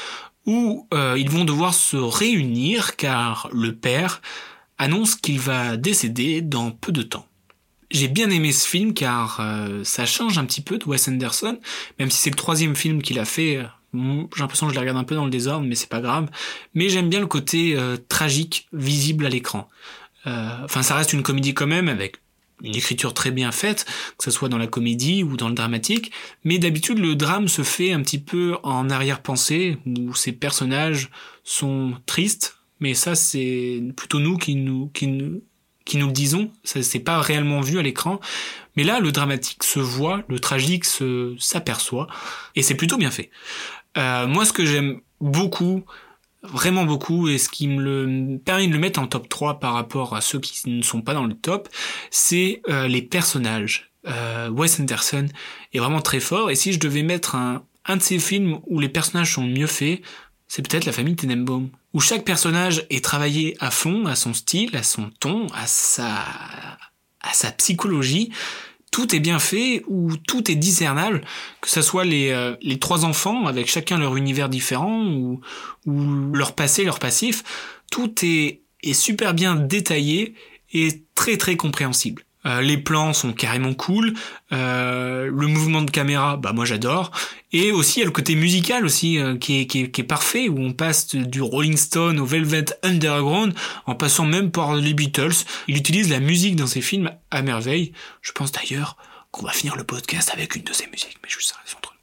où 0.48 0.88
euh, 0.96 1.16
ils 1.20 1.30
vont 1.30 1.46
devoir 1.46 1.76
se 1.76 1.98
réunir 1.98 2.96
car 2.96 3.50
le 3.54 3.76
père 3.76 4.24
annonce 4.80 5.16
qu'il 5.16 5.40
va 5.40 5.78
décéder 5.78 6.42
dans 6.42 6.72
peu 6.72 6.92
de 6.92 7.04
temps. 7.04 7.27
J'ai 7.90 8.10
bien 8.10 8.30
aimé 8.30 8.52
ce 8.52 8.68
film 8.68 8.94
car 8.94 9.40
euh, 9.40 9.84
ça 9.84 10.06
change 10.06 10.38
un 10.38 10.46
petit 10.46 10.62
peu 10.62 10.78
de 10.78 10.86
Wes 10.86 11.08
Anderson, 11.08 11.58
même 12.00 12.12
si 12.12 12.18
c'est 12.18 12.30
le 12.30 12.36
troisième 12.36 12.76
film 12.76 13.02
qu'il 13.02 13.18
a 13.18 13.26
fait. 13.26 13.58
Euh, 13.58 13.64
j'ai 14.36 14.42
l'impression 14.42 14.68
que 14.68 14.74
je 14.74 14.76
le 14.76 14.82
regarde 14.82 14.98
un 14.98 15.06
peu 15.06 15.16
dans 15.16 15.24
le 15.24 15.32
désordre, 15.32 15.66
mais 15.66 15.76
c'est 15.76 15.90
pas 15.90 16.02
grave. 16.02 16.30
Mais 16.74 16.90
j'aime 16.90 17.10
bien 17.10 17.22
le 17.22 17.28
côté 17.28 17.76
euh, 17.76 17.96
tragique 18.10 18.68
visible 18.74 19.26
à 19.26 19.30
l'écran. 19.30 19.70
Enfin, 20.26 20.84
ça 20.84 20.96
reste 20.96 21.14
une 21.14 21.24
comédie 21.24 21.54
quand 21.54 21.68
même 21.68 21.88
avec 21.88 22.18
une 22.62 22.76
écriture 22.76 23.14
très 23.14 23.32
bien 23.32 23.54
faite, 23.54 23.86
que 24.18 24.26
ce 24.26 24.32
soit 24.32 24.50
dans 24.50 24.58
la 24.58 24.68
comédie 24.68 25.24
ou 25.24 25.38
dans 25.38 25.48
le 25.48 25.56
dramatique, 25.56 26.12
mais 26.44 26.60
d'habitude 26.60 27.00
le 27.00 27.16
drame 27.16 27.48
se 27.48 27.62
fait 27.62 27.94
un 27.94 28.02
petit 28.02 28.20
peu 28.20 28.58
en 28.64 28.90
arrière-pensée, 28.90 29.78
où 29.86 30.14
ces 30.16 30.34
personnages 30.34 31.10
sont 31.46 31.94
tristes, 32.06 32.58
mais 32.82 32.94
ça 32.94 33.16
c'est 33.16 33.82
plutôt 33.96 34.20
nous 34.20 34.38
qui 34.38 34.56
nous, 34.56 34.88
qui 34.88 35.08
nous, 35.08 35.42
qui 35.88 35.98
nous 35.98 36.08
le 36.08 36.14
disons, 36.14 36.52
ça 36.64 36.84
c'est 36.84 37.00
pas 37.00 37.20
réellement 37.20 37.62
vu 37.62 37.80
à 37.80 37.82
l'écran, 37.82 38.20
Mais 38.76 38.84
là, 38.84 39.00
le 39.00 39.12
dramatique 39.12 39.64
se 39.64 39.80
voit, 39.80 40.24
le 40.28 40.40
tragique 40.40 40.86
se 40.86 41.36
s'aperçoit, 41.40 42.08
et 42.56 42.62
c'est 42.62 42.76
plutôt 42.76 42.98
bien 42.98 43.10
fait. 43.10 43.32
Euh, 43.98 44.28
moi, 44.28 44.46
ce 44.46 44.54
que 44.54 44.66
j'aime 44.66 45.00
beaucoup, 45.20 45.84
vraiment 46.44 46.86
beaucoup, 46.86 47.28
et 47.28 47.40
ce 47.40 47.50
qui 47.50 47.68
me, 47.68 47.82
le, 47.82 48.38
permet 48.38 48.68
de 48.68 48.74
le 48.74 48.80
mettre 48.80 49.00
en 49.00 49.08
top 49.08 49.28
3 49.30 49.60
par 49.60 49.74
rapport 49.74 50.16
à 50.16 50.22
ceux 50.22 50.40
qui 50.40 50.70
ne 50.70 50.84
sont 50.84 51.02
pas 51.02 51.16
dans 51.16 51.26
le 51.26 51.34
top, 51.34 51.70
c'est 52.12 52.62
euh, 52.70 52.88
les 52.88 53.02
personnages. 53.02 53.92
Euh, 54.08 54.50
Wes 54.50 54.80
Anderson 54.80 55.26
est 55.74 55.80
vraiment 55.80 56.02
très 56.02 56.20
fort, 56.20 56.52
et 56.52 56.56
si 56.56 56.74
je 56.74 56.80
devais 56.80 57.04
mettre 57.04 57.36
un, 57.36 57.64
un 57.86 57.98
de 57.98 58.02
ces 58.02 58.20
films 58.20 58.60
où 58.68 58.80
les 58.80 58.90
personnages 58.90 59.34
sont 59.34 59.44
mieux 59.44 59.68
faits, 59.68 60.02
c'est 60.48 60.68
peut-être 60.68 60.86
La 60.86 60.94
famille 60.94 61.16
Tenenbaum, 61.16 61.70
où 61.94 62.00
chaque 62.00 62.24
personnage 62.24 62.86
est 62.90 63.04
travaillé 63.04 63.56
à 63.60 63.72
fond, 63.72 64.06
à 64.06 64.16
son 64.16 64.34
style, 64.34 64.76
à 64.76 64.84
son 64.84 65.10
ton, 65.20 65.48
à 65.48 65.68
sa, 65.68 66.26
à 67.22 67.34
sa 67.34 67.52
psychologie, 67.52 68.32
tout 68.92 69.14
est 69.16 69.20
bien 69.20 69.40
fait 69.40 69.84
ou 69.88 70.16
tout 70.16 70.50
est 70.50 70.56
discernable, 70.56 71.22
que 71.62 71.70
ce 71.70 71.82
soit 71.82 72.06
les, 72.06 72.30
euh, 72.30 72.56
les 72.62 72.80
trois 72.80 73.04
enfants 73.04 73.46
avec 73.46 73.68
chacun 73.68 73.98
leur 73.98 74.16
univers 74.16 74.50
différent 74.50 75.06
ou, 75.06 75.42
ou 75.86 76.34
leur 76.34 76.56
passé, 76.56 76.86
leur 76.86 77.00
passif, 77.00 77.44
tout 77.92 78.14
est, 78.24 78.62
est 78.84 78.94
super 78.94 79.34
bien 79.34 79.56
détaillé 79.56 80.36
et 80.72 81.04
très 81.16 81.38
très 81.38 81.58
compréhensible. 81.58 82.24
Euh, 82.46 82.62
les 82.62 82.78
plans 82.78 83.14
sont 83.14 83.34
carrément 83.34 83.74
cool, 83.74 84.14
euh, 84.54 85.30
le 85.34 85.48
mouvement 85.48 85.82
de 85.82 85.90
caméra, 85.90 86.38
bah 86.38 86.54
moi 86.54 86.66
j'adore, 86.66 87.12
et 87.52 87.72
aussi 87.72 88.00
il 88.00 88.00
y 88.02 88.04
a 88.04 88.06
le 88.06 88.12
côté 88.12 88.36
musical 88.36 88.86
aussi 88.86 89.18
euh, 89.18 89.38
qui, 89.38 89.62
est, 89.62 89.66
qui, 89.66 89.82
est, 89.82 89.92
qui, 89.92 90.02
est, 90.02 90.06
parfait 90.06 90.48
où 90.48 90.60
on 90.60 90.72
passe 90.72 91.16
du 91.16 91.42
Rolling 91.42 91.76
Stone 91.76 92.20
au 92.20 92.26
Velvet 92.26 92.66
Underground 92.84 93.54
en 93.86 93.96
passant 93.96 94.26
même 94.26 94.52
par 94.52 94.76
les 94.76 94.94
Beatles. 94.94 95.46
Il 95.68 95.78
utilise 95.78 96.10
la 96.10 96.20
musique 96.20 96.56
dans 96.56 96.68
ses 96.68 96.82
films 96.82 97.12
à 97.32 97.42
merveille. 97.42 97.92
Je 98.22 98.32
pense 98.32 98.52
d'ailleurs 98.52 98.98
qu'on 99.32 99.46
va 99.46 99.52
finir 99.52 99.76
le 99.76 99.84
podcast 99.84 100.30
avec 100.32 100.56
une 100.56 100.64
de 100.64 100.74
ses 100.74 100.88
musiques, 100.88 101.18
mais 101.24 101.30
juste 101.30 101.50
ça 101.50 101.56
reste 101.64 101.76
entre 101.76 101.96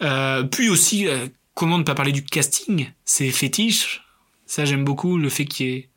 nous. 0.00 0.48
puis 0.48 0.68
aussi, 0.68 1.06
comment 1.54 1.78
ne 1.78 1.84
pas 1.84 1.94
parler 1.94 2.12
du 2.12 2.24
casting, 2.24 2.90
c'est 3.04 3.30
fétiche. 3.30 4.02
Ça 4.46 4.64
j'aime 4.64 4.84
beaucoup 4.84 5.16
le 5.16 5.28
fait 5.28 5.44
qu'il 5.44 5.66
y 5.66 5.70
ait 5.70 5.90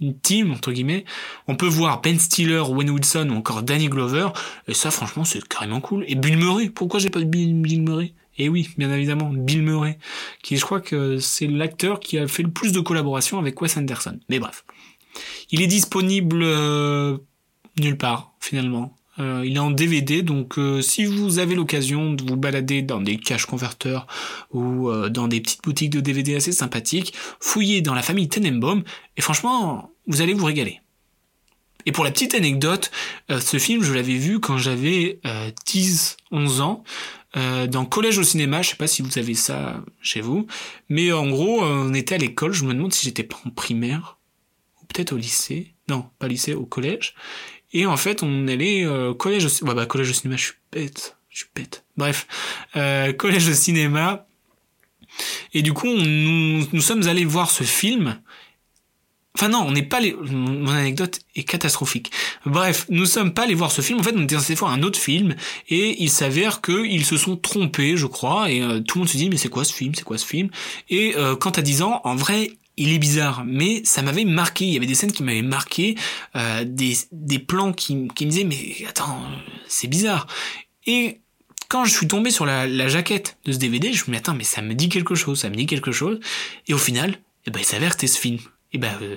une 0.00 0.18
team 0.18 0.52
entre 0.52 0.72
guillemets. 0.72 1.04
On 1.48 1.56
peut 1.56 1.66
voir 1.66 2.00
Ben 2.00 2.18
Stiller, 2.18 2.62
Wayne 2.68 2.90
Wilson 2.90 3.28
ou 3.30 3.36
encore 3.36 3.62
Danny 3.62 3.88
Glover. 3.88 4.28
Et 4.68 4.74
ça, 4.74 4.90
franchement, 4.90 5.24
c'est 5.24 5.46
carrément 5.46 5.80
cool. 5.80 6.04
Et 6.08 6.14
Bill 6.14 6.36
Murray. 6.36 6.70
Pourquoi 6.70 7.00
j'ai 7.00 7.10
pas 7.10 7.20
de 7.20 7.24
Bill, 7.24 7.82
Murray? 7.82 8.14
Et 8.36 8.48
oui, 8.48 8.68
bien 8.76 8.92
évidemment, 8.92 9.30
Bill 9.32 9.62
Murray, 9.62 9.98
qui 10.42 10.56
je 10.56 10.64
crois 10.64 10.80
que 10.80 11.18
c'est 11.18 11.46
l'acteur 11.46 12.00
qui 12.00 12.18
a 12.18 12.26
fait 12.26 12.42
le 12.42 12.50
plus 12.50 12.72
de 12.72 12.80
collaborations 12.80 13.38
avec 13.38 13.60
Wes 13.62 13.76
Anderson. 13.76 14.18
Mais 14.28 14.40
bref, 14.40 14.64
il 15.50 15.62
est 15.62 15.68
disponible 15.68 16.42
euh, 16.42 17.18
nulle 17.78 17.96
part 17.96 18.34
finalement. 18.40 18.96
Euh, 19.18 19.42
il 19.44 19.56
est 19.56 19.60
en 19.60 19.70
DVD, 19.70 20.22
donc 20.22 20.58
euh, 20.58 20.82
si 20.82 21.04
vous 21.04 21.38
avez 21.38 21.54
l'occasion 21.54 22.12
de 22.12 22.24
vous 22.24 22.36
balader 22.36 22.82
dans 22.82 23.00
des 23.00 23.16
caches 23.16 23.46
converteurs 23.46 24.06
ou 24.52 24.90
euh, 24.90 25.08
dans 25.08 25.28
des 25.28 25.40
petites 25.40 25.62
boutiques 25.62 25.90
de 25.90 26.00
DVD 26.00 26.34
assez 26.34 26.52
sympathiques, 26.52 27.14
fouillez 27.38 27.80
dans 27.80 27.94
la 27.94 28.02
famille 28.02 28.28
Tenenbaum 28.28 28.82
et 29.16 29.20
franchement, 29.20 29.92
vous 30.06 30.20
allez 30.20 30.34
vous 30.34 30.44
régaler. 30.44 30.80
Et 31.86 31.92
pour 31.92 32.02
la 32.02 32.10
petite 32.10 32.34
anecdote, 32.34 32.90
ce 33.28 33.58
film, 33.58 33.82
je 33.82 33.92
l'avais 33.92 34.16
vu 34.16 34.40
quand 34.40 34.56
j'avais 34.56 35.20
10-11 35.66 36.62
ans, 36.62 36.82
dans 37.34 37.84
Collège 37.84 38.16
au 38.16 38.22
cinéma, 38.22 38.62
je 38.62 38.70
sais 38.70 38.76
pas 38.76 38.86
si 38.86 39.02
vous 39.02 39.18
avez 39.18 39.34
ça 39.34 39.84
chez 40.00 40.22
vous, 40.22 40.46
mais 40.88 41.12
en 41.12 41.28
gros, 41.28 41.62
on 41.62 41.92
était 41.92 42.14
à 42.14 42.18
l'école, 42.18 42.54
je 42.54 42.64
me 42.64 42.72
demande 42.72 42.94
si 42.94 43.04
j'étais 43.04 43.22
pas 43.22 43.36
en 43.44 43.50
primaire, 43.50 44.16
ou 44.80 44.86
peut-être 44.86 45.12
au 45.12 45.18
lycée, 45.18 45.74
non, 45.88 46.06
pas 46.18 46.26
lycée, 46.26 46.54
au 46.54 46.64
collège, 46.64 47.14
et 47.74 47.86
en 47.86 47.96
fait, 47.96 48.22
on 48.22 48.46
allait 48.48 48.86
euh, 48.86 49.12
collège, 49.12 49.44
au... 49.44 49.66
ouais, 49.66 49.74
bah, 49.74 49.84
collège 49.84 50.10
au 50.10 50.14
cinéma, 50.14 50.36
je 50.36 50.44
suis 50.44 50.54
bête, 50.72 51.16
je 51.28 51.38
suis 51.38 51.48
bête. 51.54 51.84
Bref, 51.96 52.26
euh, 52.76 53.12
collège 53.18 53.48
au 53.48 53.52
cinéma. 53.52 54.26
Et 55.52 55.62
du 55.62 55.72
coup, 55.72 55.88
nous, 55.88 56.66
nous 56.72 56.80
sommes 56.80 57.06
allés 57.08 57.24
voir 57.24 57.50
ce 57.50 57.64
film. 57.64 58.20
Enfin 59.36 59.48
non, 59.48 59.64
on 59.66 59.72
n'est 59.72 59.82
pas 59.82 59.98
les... 59.98 60.12
Mon 60.12 60.68
anecdote 60.68 61.18
est 61.34 61.42
catastrophique. 61.42 62.12
Bref, 62.46 62.86
nous 62.88 63.06
sommes 63.06 63.34
pas 63.34 63.42
allés 63.42 63.54
voir 63.54 63.72
ce 63.72 63.82
film. 63.82 63.98
En 63.98 64.02
fait, 64.04 64.14
on 64.16 64.22
était 64.22 64.36
censé 64.36 64.54
voir 64.54 64.72
un 64.72 64.84
autre 64.84 64.98
film 64.98 65.34
et 65.68 66.00
il 66.00 66.10
s'avère 66.10 66.60
qu'ils 66.60 67.04
se 67.04 67.16
sont 67.16 67.36
trompés, 67.36 67.96
je 67.96 68.06
crois. 68.06 68.50
Et 68.52 68.62
euh, 68.62 68.78
tout 68.78 68.98
le 68.98 69.00
monde 69.00 69.08
se 69.08 69.16
dit 69.16 69.28
mais 69.28 69.36
c'est 69.36 69.48
quoi 69.48 69.64
ce 69.64 69.72
film? 69.72 69.92
C'est 69.96 70.04
quoi 70.04 70.18
ce 70.18 70.26
film? 70.26 70.50
Et 70.88 71.14
euh, 71.16 71.34
quand 71.34 71.52
t'as 71.52 71.62
10 71.62 71.82
ans, 71.82 72.00
en 72.04 72.14
vrai, 72.14 72.52
il 72.76 72.92
est 72.92 72.98
bizarre, 72.98 73.44
mais 73.44 73.82
ça 73.84 74.02
m'avait 74.02 74.24
marqué. 74.24 74.64
Il 74.64 74.72
y 74.72 74.76
avait 74.76 74.86
des 74.86 74.94
scènes 74.94 75.12
qui 75.12 75.22
m'avaient 75.22 75.42
marqué, 75.42 75.96
euh, 76.36 76.64
des, 76.66 76.96
des 77.12 77.38
plans 77.38 77.72
qui, 77.72 78.08
qui 78.14 78.26
me 78.26 78.30
disaient 78.30 78.44
mais 78.44 78.86
attends, 78.88 79.20
c'est 79.68 79.88
bizarre. 79.88 80.26
Et 80.86 81.20
quand 81.68 81.84
je 81.84 81.92
suis 81.92 82.08
tombé 82.08 82.30
sur 82.30 82.46
la, 82.46 82.66
la, 82.66 82.88
jaquette 82.88 83.38
de 83.44 83.52
ce 83.52 83.58
DVD, 83.58 83.92
je 83.92 84.04
me 84.06 84.12
dis 84.12 84.18
attends 84.18 84.34
mais 84.34 84.44
ça 84.44 84.62
me 84.62 84.74
dit 84.74 84.88
quelque 84.88 85.14
chose, 85.14 85.40
ça 85.40 85.50
me 85.50 85.54
dit 85.54 85.66
quelque 85.66 85.92
chose. 85.92 86.20
Et 86.66 86.74
au 86.74 86.78
final, 86.78 87.18
eh 87.46 87.50
ben 87.50 87.60
il 87.60 87.66
s'avère 87.66 87.90
que 87.90 88.00
c'était 88.00 88.12
ce 88.12 88.20
film. 88.20 88.38
Et 88.72 88.78
ben 88.78 88.92
euh, 89.02 89.16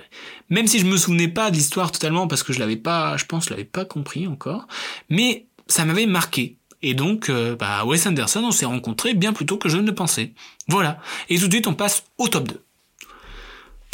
même 0.49 0.67
si 0.67 0.79
je 0.79 0.85
me 0.85 0.97
souvenais 0.97 1.27
pas 1.27 1.49
de 1.49 1.55
l'histoire 1.55 1.91
totalement 1.91 2.27
parce 2.27 2.43
que 2.43 2.53
je 2.53 2.59
l'avais 2.59 2.77
pas, 2.77 3.17
je 3.17 3.25
pense, 3.25 3.45
je 3.45 3.49
l'avais 3.49 3.65
pas 3.65 3.85
compris 3.85 4.27
encore, 4.27 4.67
mais 5.09 5.47
ça 5.67 5.83
m'avait 5.83 6.05
marqué. 6.05 6.57
Et 6.83 6.93
donc, 6.93 7.29
euh, 7.29 7.55
bah, 7.55 7.83
Wes 7.85 8.05
Anderson, 8.05 8.43
on 8.43 8.51
s'est 8.51 8.65
rencontrés 8.65 9.15
bien 9.15 9.33
plus 9.33 9.45
tôt 9.45 9.57
que 9.57 9.67
je 9.67 9.77
ne 9.77 9.87
le 9.87 9.95
pensais. 9.95 10.33
Voilà. 10.67 10.99
Et 11.29 11.39
tout 11.39 11.47
de 11.47 11.53
suite, 11.53 11.67
on 11.67 11.73
passe 11.73 12.03
au 12.19 12.27
top 12.27 12.47
2. 12.49 12.63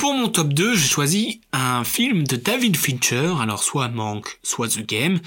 Pour 0.04 0.16
mon 0.16 0.28
top 0.28 0.50
2, 0.50 0.76
j'ai 0.76 0.90
choisi 0.90 1.40
un 1.54 1.86
film 1.86 2.28
de 2.28 2.36
David 2.36 2.76
Fincher, 2.76 3.36
alors 3.40 3.64
soit 3.64 3.88
Manque, 3.88 4.38
soit 4.44 4.68
The 4.68 4.86
Game, 4.86 5.22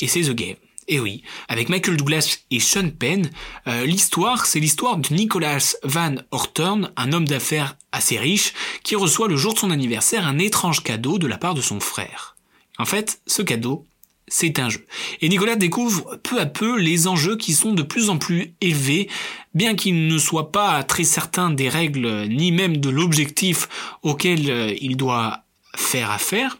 et 0.00 0.08
c'est 0.08 0.22
The 0.22 0.32
Game. 0.34 0.56
Et 0.88 0.98
oui, 0.98 1.22
avec 1.46 1.68
Michael 1.68 1.96
Douglas 1.96 2.38
et 2.50 2.58
Sean 2.58 2.90
Penn, 2.90 3.30
euh, 3.68 3.86
l'histoire, 3.86 4.46
c'est 4.46 4.58
l'histoire 4.58 4.96
de 4.96 5.14
Nicholas 5.14 5.76
Van 5.84 6.16
Horton, 6.32 6.90
un 6.96 7.12
homme 7.12 7.28
d'affaires 7.28 7.76
assez 7.92 8.18
riche, 8.18 8.54
qui 8.82 8.96
reçoit 8.96 9.28
le 9.28 9.36
jour 9.36 9.54
de 9.54 9.60
son 9.60 9.70
anniversaire 9.70 10.26
un 10.26 10.40
étrange 10.40 10.82
cadeau 10.82 11.18
de 11.18 11.28
la 11.28 11.38
part 11.38 11.54
de 11.54 11.60
son 11.60 11.78
frère. 11.78 12.36
En 12.76 12.86
fait, 12.86 13.20
ce 13.28 13.42
cadeau, 13.42 13.86
c'est 14.28 14.58
un 14.58 14.68
jeu. 14.68 14.84
Et 15.20 15.28
Nicolas 15.28 15.56
découvre 15.56 16.18
peu 16.22 16.40
à 16.40 16.46
peu 16.46 16.78
les 16.78 17.06
enjeux 17.06 17.36
qui 17.36 17.52
sont 17.52 17.72
de 17.72 17.82
plus 17.82 18.10
en 18.10 18.18
plus 18.18 18.54
élevés, 18.60 19.08
bien 19.54 19.74
qu'il 19.74 20.06
ne 20.06 20.18
soit 20.18 20.52
pas 20.52 20.82
très 20.82 21.04
certain 21.04 21.50
des 21.50 21.68
règles 21.68 22.26
ni 22.28 22.52
même 22.52 22.76
de 22.76 22.88
l'objectif 22.88 23.68
auquel 24.02 24.50
euh, 24.50 24.74
il 24.80 24.96
doit 24.96 25.44
faire 25.76 26.10
affaire, 26.10 26.58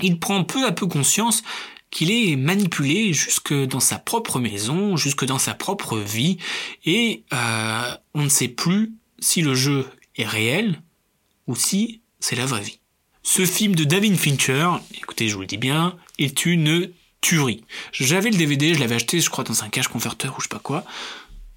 il 0.00 0.18
prend 0.18 0.44
peu 0.44 0.66
à 0.66 0.72
peu 0.72 0.86
conscience 0.86 1.42
qu'il 1.90 2.10
est 2.10 2.36
manipulé 2.36 3.12
jusque 3.12 3.52
dans 3.52 3.80
sa 3.80 3.98
propre 3.98 4.40
maison, 4.40 4.96
jusque 4.96 5.24
dans 5.24 5.38
sa 5.38 5.54
propre 5.54 5.98
vie, 5.98 6.38
et 6.84 7.22
euh, 7.32 7.94
on 8.14 8.22
ne 8.22 8.28
sait 8.28 8.48
plus 8.48 8.92
si 9.18 9.42
le 9.42 9.54
jeu 9.54 9.86
est 10.16 10.26
réel 10.26 10.80
ou 11.46 11.54
si 11.54 12.00
c'est 12.18 12.36
la 12.36 12.46
vraie 12.46 12.62
vie. 12.62 12.78
Ce 13.22 13.44
film 13.46 13.74
de 13.74 13.84
David 13.84 14.16
Fincher, 14.16 14.68
écoutez, 14.94 15.28
je 15.28 15.34
vous 15.34 15.42
le 15.42 15.46
dis 15.46 15.58
bien, 15.58 15.96
est 16.18 16.46
une 16.46 16.90
tuerie. 17.20 17.64
J'avais 17.92 18.30
le 18.30 18.36
DVD, 18.36 18.74
je 18.74 18.80
l'avais 18.80 18.96
acheté, 18.96 19.20
je 19.20 19.30
crois, 19.30 19.44
dans 19.44 19.62
un 19.64 19.68
cache 19.68 19.88
converteur 19.88 20.34
ou 20.36 20.40
je 20.40 20.44
sais 20.44 20.48
pas 20.48 20.58
quoi. 20.58 20.84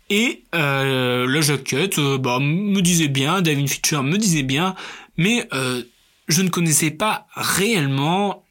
Et 0.09 0.43
euh, 0.53 1.27
la 1.27 1.41
jaquette, 1.41 1.97
euh, 1.97 2.17
bah, 2.17 2.39
me 2.39 2.81
disait 2.81 3.07
bien, 3.07 3.41
David 3.41 3.67
Fincher 3.67 4.03
me 4.03 4.17
disait 4.17 4.43
bien, 4.43 4.75
mais 5.17 5.47
euh, 5.53 5.83
je 6.27 6.43
ne 6.43 6.49
connaissais 6.49 6.91
pas 6.91 7.27
réellement 7.33 8.45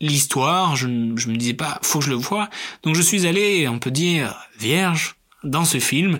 l'histoire. 0.00 0.74
Je, 0.74 0.86
je 1.16 1.28
me 1.28 1.36
disais 1.36 1.54
pas, 1.54 1.78
faut 1.82 2.00
que 2.00 2.06
je 2.06 2.10
le 2.10 2.16
voie. 2.16 2.50
Donc 2.82 2.96
je 2.96 3.02
suis 3.02 3.26
allé, 3.26 3.68
on 3.68 3.78
peut 3.78 3.92
dire, 3.92 4.36
vierge 4.58 5.16
dans 5.44 5.64
ce 5.64 5.78
film. 5.78 6.18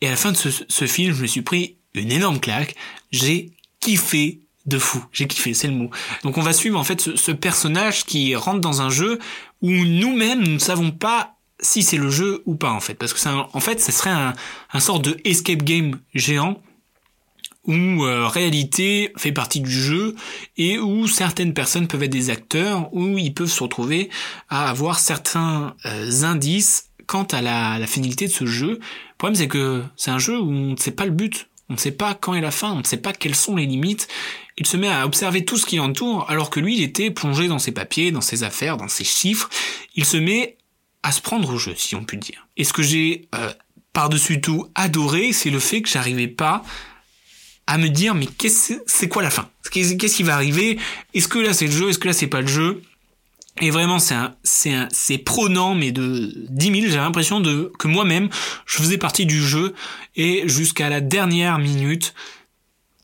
Et 0.00 0.06
à 0.06 0.10
la 0.10 0.16
fin 0.16 0.30
de 0.30 0.36
ce, 0.36 0.48
ce 0.50 0.86
film, 0.86 1.12
je 1.12 1.22
me 1.22 1.26
suis 1.26 1.42
pris 1.42 1.76
une 1.94 2.12
énorme 2.12 2.38
claque. 2.38 2.76
J'ai 3.10 3.50
kiffé 3.80 4.41
de 4.66 4.78
fou. 4.78 5.04
J'ai 5.12 5.26
kiffé, 5.26 5.54
c'est 5.54 5.68
le 5.68 5.74
mot. 5.74 5.90
Donc 6.22 6.38
on 6.38 6.42
va 6.42 6.52
suivre 6.52 6.78
en 6.78 6.84
fait 6.84 7.00
ce, 7.00 7.32
personnage 7.32 8.04
qui 8.04 8.34
rentre 8.36 8.60
dans 8.60 8.82
un 8.82 8.90
jeu 8.90 9.18
où 9.60 9.70
nous-mêmes 9.70 10.40
nous 10.40 10.52
ne 10.52 10.58
savons 10.58 10.90
pas 10.90 11.36
si 11.60 11.82
c'est 11.82 11.96
le 11.96 12.10
jeu 12.10 12.42
ou 12.46 12.54
pas 12.56 12.72
en 12.72 12.80
fait, 12.80 12.94
parce 12.94 13.12
que 13.12 13.20
c'est 13.20 13.28
en 13.28 13.60
fait 13.60 13.80
ce 13.80 13.92
serait 13.92 14.10
un, 14.10 14.34
un 14.72 14.80
sort 14.80 15.00
de 15.00 15.16
escape 15.24 15.62
game 15.62 15.98
géant 16.14 16.60
où 17.66 18.04
euh, 18.04 18.26
réalité 18.26 19.12
fait 19.16 19.32
partie 19.32 19.60
du 19.60 19.70
jeu 19.70 20.16
et 20.56 20.78
où 20.78 21.06
certaines 21.06 21.54
personnes 21.54 21.86
peuvent 21.86 22.02
être 22.02 22.10
des 22.10 22.30
acteurs, 22.30 22.92
où 22.92 23.18
ils 23.18 23.32
peuvent 23.32 23.46
se 23.46 23.62
retrouver 23.62 24.10
à 24.48 24.68
avoir 24.68 24.98
certains 24.98 25.76
euh, 25.86 26.24
indices 26.24 26.90
quant 27.06 27.24
à 27.24 27.40
la, 27.40 27.78
la 27.78 27.86
finalité 27.86 28.26
de 28.26 28.32
ce 28.32 28.46
jeu. 28.46 28.80
Le 28.80 29.16
problème 29.16 29.36
c'est 29.36 29.48
que 29.48 29.82
c'est 29.96 30.10
un 30.10 30.18
jeu 30.18 30.38
où 30.40 30.50
on 30.50 30.72
ne 30.72 30.76
sait 30.76 30.90
pas 30.90 31.04
le 31.04 31.12
but, 31.12 31.48
on 31.68 31.74
ne 31.74 31.78
sait 31.78 31.92
pas 31.92 32.14
quand 32.14 32.34
est 32.34 32.40
la 32.40 32.50
fin, 32.50 32.72
on 32.72 32.78
ne 32.78 32.84
sait 32.84 32.96
pas 32.96 33.12
quelles 33.12 33.34
sont 33.34 33.56
les 33.56 33.66
limites, 33.66 34.08
il 34.58 34.66
se 34.66 34.76
met 34.76 34.88
à 34.88 35.06
observer 35.06 35.44
tout 35.44 35.56
ce 35.56 35.66
qui 35.66 35.76
l'entoure, 35.76 36.28
alors 36.28 36.50
que 36.50 36.60
lui, 36.60 36.76
il 36.76 36.82
était 36.82 37.10
plongé 37.10 37.48
dans 37.48 37.58
ses 37.58 37.72
papiers, 37.72 38.12
dans 38.12 38.20
ses 38.20 38.42
affaires, 38.42 38.76
dans 38.76 38.88
ses 38.88 39.04
chiffres. 39.04 39.48
Il 39.94 40.04
se 40.04 40.16
met 40.16 40.56
à 41.02 41.12
se 41.12 41.20
prendre 41.20 41.52
au 41.52 41.58
jeu, 41.58 41.74
si 41.76 41.96
on 41.96 42.04
peut 42.04 42.16
dire. 42.16 42.46
Et 42.56 42.64
ce 42.64 42.72
que 42.72 42.82
j'ai 42.82 43.28
euh, 43.34 43.52
par-dessus 43.92 44.40
tout 44.40 44.68
adoré, 44.74 45.32
c'est 45.32 45.50
le 45.50 45.58
fait 45.58 45.82
que 45.82 45.88
j'arrivais 45.88 46.28
pas 46.28 46.62
à 47.66 47.78
me 47.78 47.88
dire, 47.88 48.14
mais 48.14 48.26
qu'est-ce 48.26 48.74
c'est 48.86 49.08
quoi 49.08 49.22
la 49.22 49.30
fin? 49.30 49.48
Qu'est-ce 49.70 49.94
qui 49.94 50.22
va 50.22 50.34
arriver? 50.34 50.78
Est-ce 51.14 51.28
que 51.28 51.38
là 51.38 51.54
c'est 51.54 51.66
le 51.66 51.72
jeu? 51.72 51.88
Est-ce 51.88 51.98
que 51.98 52.08
là 52.08 52.12
c'est 52.12 52.26
pas 52.26 52.40
le 52.40 52.48
jeu? 52.48 52.82
Et 53.60 53.70
vraiment, 53.70 53.98
c'est 53.98 54.14
un, 54.14 54.34
c'est 54.42 54.72
un, 54.72 54.88
c'est 54.90 55.18
prenant, 55.18 55.74
mais 55.74 55.92
de 55.92 56.32
10 56.48 56.80
000, 56.80 56.92
j'ai 56.92 56.96
l'impression 56.96 57.40
de, 57.40 57.70
que 57.78 57.86
moi-même, 57.86 58.28
je 58.66 58.78
faisais 58.78 58.98
partie 58.98 59.26
du 59.26 59.40
jeu, 59.42 59.74
et 60.16 60.48
jusqu'à 60.48 60.88
la 60.88 61.00
dernière 61.00 61.58
minute, 61.58 62.14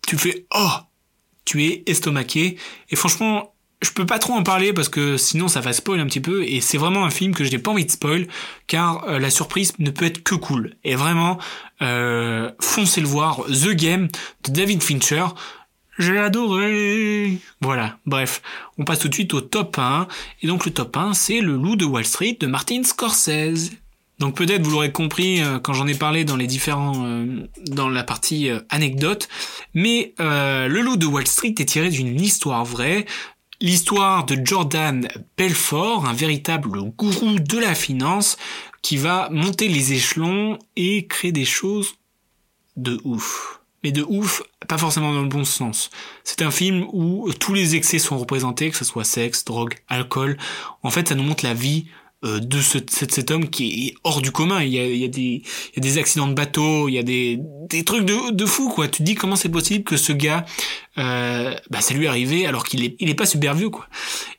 tu 0.07 0.17
fais, 0.17 0.47
oh, 0.55 0.71
tu 1.45 1.64
es 1.64 1.83
estomaqué, 1.87 2.57
et 2.90 2.97
franchement, 2.97 3.52
je 3.81 3.90
peux 3.90 4.07
pas 4.07 4.19
trop 4.19 4.33
en 4.33 4.43
parler 4.43 4.73
parce 4.73 4.88
que 4.88 5.17
sinon 5.17 5.47
ça 5.47 5.61
va 5.61 5.73
spoil 5.73 6.00
un 6.00 6.07
petit 6.07 6.21
peu. 6.21 6.43
Et 6.45 6.61
c'est 6.61 6.78
vraiment 6.78 7.05
un 7.05 7.11
film 7.11 7.35
que 7.35 7.45
je 7.45 7.50
n'ai 7.50 7.59
pas 7.59 7.71
envie 7.71 7.85
de 7.85 7.90
spoil 7.90 8.26
car 8.67 9.05
euh, 9.05 9.19
la 9.19 9.31
surprise 9.31 9.73
ne 9.78 9.90
peut 9.90 10.05
être 10.05 10.23
que 10.23 10.35
cool. 10.35 10.75
Et 10.85 10.97
vraiment 10.97 11.38
euh, 11.81 12.50
foncez 12.61 13.00
le 13.00 13.07
voir. 13.07 13.45
The 13.47 13.71
Game 13.71 14.09
de 14.45 14.52
David 14.52 14.83
Fincher 14.83 15.26
j'ai 15.99 16.19
adoré. 16.19 17.38
Voilà 17.61 17.99
bref 18.07 18.43
on 18.78 18.85
passe 18.85 19.00
tout 19.00 19.09
de 19.09 19.14
suite 19.14 19.35
au 19.35 19.40
top 19.40 19.78
1 19.78 20.09
et 20.43 20.47
donc 20.47 20.64
le 20.64 20.73
top 20.73 20.97
1 20.97 21.14
c'est 21.14 21.40
le 21.40 21.57
loup 21.57 21.76
de 21.76 21.85
Wall 21.85 22.05
Street 22.05 22.37
de 22.40 22.47
Martin 22.47 22.83
Scorsese. 22.85 23.73
Donc 24.19 24.35
peut-être 24.35 24.62
vous 24.62 24.73
l'aurez 24.73 24.93
compris 24.93 25.40
euh, 25.40 25.59
quand 25.59 25.73
j'en 25.73 25.87
ai 25.87 25.95
parlé 25.95 26.25
dans 26.25 26.37
les 26.37 26.47
différents 26.47 27.05
euh, 27.05 27.49
dans 27.67 27.88
la 27.88 28.02
partie 28.02 28.50
euh, 28.50 28.61
anecdote, 28.69 29.28
mais 29.75 30.14
le 30.19 30.81
loup 30.81 30.97
de 30.97 31.07
Wall 31.07 31.26
Street 31.26 31.55
est 31.59 31.69
tiré 31.69 31.90
d'une 31.90 32.21
histoire 32.21 32.64
vraie. 32.64 33.07
L'histoire 33.61 34.25
de 34.25 34.38
Jordan 34.45 35.09
Belfort, 35.37 36.07
un 36.07 36.12
véritable 36.12 36.81
gourou 36.97 37.40
de 37.40 37.59
la 37.59 37.75
finance, 37.75 38.37
qui 38.83 38.97
va 38.97 39.28
monter 39.31 39.69
les 39.69 39.93
échelons 39.93 40.59
et 40.76 41.07
créer 41.07 41.33
des 41.33 41.45
choses 41.45 41.95
de 42.76 43.00
ouf. 43.02 43.58
Mais 43.85 43.93
de 43.93 44.05
ouf, 44.09 44.43
pas 44.67 44.79
forcément 44.79 45.13
dans 45.13 45.23
le 45.23 45.29
bon 45.29 45.45
sens. 45.45 45.91
C'est 46.25 46.43
un 46.43 46.51
film 46.51 46.87
où 46.93 47.31
tous 47.39 47.55
les 47.55 47.77
excès 47.77 47.99
sont 47.99 48.19
représentés, 48.19 48.71
que 48.71 48.77
ce 48.77 48.85
soit 48.85 49.05
sexe, 49.05 49.45
drogue, 49.45 49.75
alcool. 49.89 50.37
En 50.83 50.91
fait, 50.91 51.09
ça 51.09 51.15
nous 51.15 51.23
montre 51.23 51.45
la 51.45 51.55
vie 51.55 51.87
euh, 52.25 52.41
de 52.41 52.61
ce, 52.61 52.79
cet, 52.89 53.31
homme 53.31 53.49
qui 53.49 53.87
est 53.87 53.95
hors 54.03 54.21
du 54.21 54.33
commun. 54.33 54.61
Il 54.61 54.71
y 54.71 54.81
a, 54.81 54.85
il 54.85 54.97
y 54.97 55.05
a, 55.05 55.09
des, 55.09 55.21
il 55.21 55.77
y 55.77 55.79
a 55.79 55.81
des 55.81 55.99
accidents 55.99 56.27
de 56.27 56.35
bateau, 56.35 56.89
il 56.89 56.95
y 56.95 56.99
a 56.99 57.05
des, 57.05 57.39
des 57.71 57.85
trucs 57.85 58.05
de, 58.05 58.33
de 58.33 58.45
fou, 58.45 58.71
quoi. 58.71 58.89
Tu 58.89 58.99
te 58.99 59.03
dis 59.05 59.15
comment 59.15 59.37
c'est 59.37 59.49
possible 59.49 59.85
que 59.85 59.97
ce 59.97 60.13
gars, 60.13 60.45
euh, 60.99 61.55
bah, 61.71 61.81
ça 61.81 61.95
lui 61.95 62.07
est 62.07 62.09
arrivé 62.09 62.45
alors 62.45 62.65
qu'il 62.65 62.85
est, 62.85 62.97
il 62.99 63.09
est 63.09 63.15
pas 63.15 63.27
super 63.27 63.55
vieux, 63.55 63.71
quoi. 63.71 63.87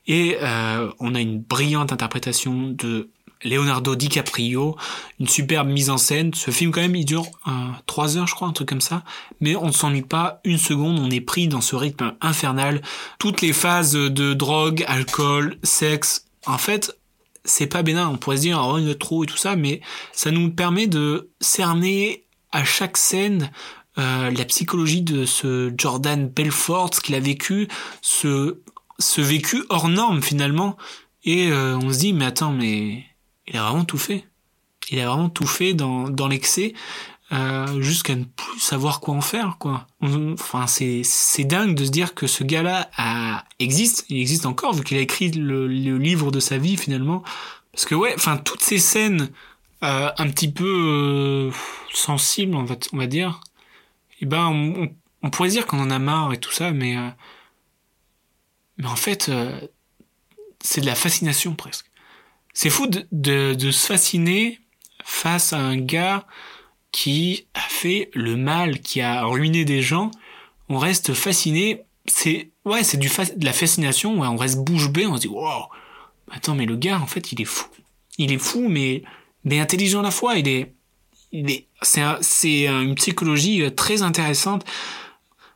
Et 0.06 0.36
euh, 0.42 0.90
on 1.00 1.14
a 1.14 1.20
une 1.22 1.40
brillante 1.40 1.90
interprétation 1.90 2.68
de 2.68 3.08
Leonardo 3.44 3.94
DiCaprio, 3.94 4.76
une 5.18 5.28
superbe 5.28 5.68
mise 5.68 5.90
en 5.90 5.98
scène. 5.98 6.34
Ce 6.34 6.50
film 6.50 6.72
quand 6.72 6.80
même, 6.80 6.96
il 6.96 7.04
dure 7.04 7.26
3 7.86 8.16
heures, 8.16 8.26
je 8.26 8.34
crois, 8.34 8.48
un 8.48 8.52
truc 8.52 8.68
comme 8.68 8.80
ça. 8.80 9.02
Mais 9.40 9.56
on 9.56 9.66
ne 9.66 9.72
s'ennuie 9.72 10.02
pas 10.02 10.40
une 10.44 10.58
seconde, 10.58 10.98
on 10.98 11.10
est 11.10 11.20
pris 11.20 11.48
dans 11.48 11.60
ce 11.60 11.76
rythme 11.76 12.14
infernal. 12.20 12.82
Toutes 13.18 13.40
les 13.40 13.52
phases 13.52 13.92
de 13.92 14.34
drogue, 14.34 14.84
alcool, 14.86 15.58
sexe, 15.62 16.26
en 16.46 16.58
fait, 16.58 16.96
c'est 17.44 17.66
pas 17.66 17.82
bénin, 17.82 18.08
on 18.08 18.16
pourrait 18.16 18.36
se 18.36 18.42
dire, 18.42 18.60
oh, 18.62 18.78
il 18.78 18.88
y 18.88 18.90
a 18.90 18.94
trop 18.94 19.24
et 19.24 19.26
tout 19.26 19.36
ça, 19.36 19.56
mais 19.56 19.80
ça 20.12 20.30
nous 20.30 20.50
permet 20.50 20.86
de 20.86 21.30
cerner 21.40 22.24
à 22.52 22.64
chaque 22.64 22.96
scène 22.96 23.50
euh, 23.98 24.30
la 24.30 24.44
psychologie 24.44 25.02
de 25.02 25.24
ce 25.24 25.72
Jordan 25.76 26.28
Belfort, 26.28 26.94
ce 26.94 27.00
qu'il 27.00 27.14
a 27.14 27.20
vécu, 27.20 27.68
ce, 28.02 28.60
ce 28.98 29.20
vécu 29.20 29.64
hors 29.68 29.88
norme 29.88 30.22
finalement, 30.22 30.76
et 31.24 31.50
euh, 31.50 31.76
on 31.76 31.92
se 31.92 31.98
dit, 31.98 32.12
mais 32.12 32.26
attends, 32.26 32.52
mais 32.52 33.04
il 33.50 33.58
a 33.58 33.68
vraiment 33.68 33.84
tout 33.84 33.98
fait. 33.98 34.24
Il 34.90 34.98
a 35.00 35.06
vraiment 35.06 35.28
tout 35.28 35.46
fait 35.46 35.74
dans, 35.74 36.08
dans 36.08 36.26
l'excès, 36.26 36.74
euh, 37.32 37.80
jusqu'à 37.80 38.16
ne 38.16 38.24
plus 38.24 38.58
savoir 38.58 38.98
quoi 39.00 39.14
en 39.14 39.20
faire 39.20 39.56
quoi. 39.58 39.86
Enfin 40.02 40.66
c'est 40.66 41.02
c'est 41.04 41.44
dingue 41.44 41.76
de 41.76 41.84
se 41.84 41.90
dire 41.90 42.14
que 42.14 42.26
ce 42.26 42.42
gars-là 42.42 42.90
a, 42.96 43.44
existe, 43.60 44.04
il 44.08 44.18
existe 44.18 44.46
encore 44.46 44.74
vu 44.74 44.82
qu'il 44.82 44.96
a 44.96 45.00
écrit 45.00 45.30
le, 45.30 45.68
livre 45.68 46.32
de 46.32 46.40
sa 46.40 46.58
vie 46.58 46.76
finalement. 46.76 47.22
Parce 47.72 47.84
que 47.84 47.94
ouais, 47.94 48.14
enfin 48.16 48.36
toutes 48.36 48.62
ces 48.62 48.78
scènes 48.78 49.30
euh, 49.84 50.10
un 50.18 50.28
petit 50.28 50.50
peu 50.50 50.64
euh, 50.64 51.50
sensibles 51.94 52.56
on 52.56 52.64
va 52.64 52.74
on 52.92 52.96
va 52.96 53.06
dire, 53.06 53.40
eh 54.20 54.26
ben 54.26 54.46
on, 54.48 54.88
on, 55.22 55.30
pourrait 55.30 55.50
dire 55.50 55.66
qu'on 55.66 55.78
en 55.78 55.90
a 55.90 56.00
marre 56.00 56.32
et 56.32 56.38
tout 56.38 56.50
ça, 56.50 56.72
mais 56.72 56.96
euh, 56.96 57.08
mais 58.78 58.86
en 58.86 58.96
fait 58.96 59.30
c'est 60.60 60.80
de 60.80 60.86
la 60.86 60.96
fascination 60.96 61.54
presque. 61.54 61.89
C'est 62.52 62.70
fou 62.70 62.86
de, 62.86 63.06
de, 63.12 63.54
de 63.54 63.70
se 63.70 63.86
fasciner 63.86 64.58
face 65.04 65.52
à 65.52 65.58
un 65.58 65.76
gars 65.76 66.26
qui 66.92 67.46
a 67.54 67.60
fait 67.60 68.10
le 68.14 68.36
mal, 68.36 68.80
qui 68.80 69.00
a 69.00 69.24
ruiné 69.24 69.64
des 69.64 69.82
gens, 69.82 70.10
on 70.68 70.78
reste 70.78 71.14
fasciné. 71.14 71.82
C'est 72.06 72.50
ouais, 72.64 72.82
c'est 72.82 72.96
du 72.96 73.08
de 73.08 73.44
la 73.44 73.52
fascination. 73.52 74.20
Ouais, 74.20 74.26
on 74.26 74.36
reste 74.36 74.58
bouche 74.58 74.90
bée. 74.90 75.06
On 75.06 75.16
se 75.16 75.22
dit 75.22 75.28
wow. 75.28 75.64
Attends, 76.30 76.54
mais 76.54 76.66
le 76.66 76.76
gars, 76.76 77.00
en 77.00 77.06
fait, 77.06 77.32
il 77.32 77.40
est 77.40 77.46
fou. 77.46 77.68
Il 78.18 78.32
est 78.32 78.38
fou, 78.38 78.68
mais 78.68 79.02
mais 79.44 79.60
intelligent 79.60 80.00
à 80.00 80.04
la 80.04 80.10
fois. 80.10 80.36
Il 80.36 80.48
est 80.48 80.72
il 81.32 81.50
est 81.50 81.66
c'est 81.82 82.02
c'est 82.20 82.66
une 82.66 82.94
psychologie 82.94 83.62
euh, 83.62 83.70
très 83.70 84.02
intéressante. 84.02 84.64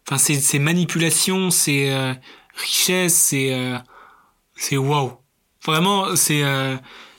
Enfin, 0.06 0.18
c'est 0.18 0.58
manipulations, 0.58 1.50
c'est 1.50 1.92
euh, 1.92 2.12
richesse, 2.56 3.14
c'est 3.14 3.54
euh, 3.54 3.78
c'est 4.56 4.76
wow. 4.76 5.20
Vraiment, 5.66 6.14
c'est 6.16 6.42
euh, 6.42 6.76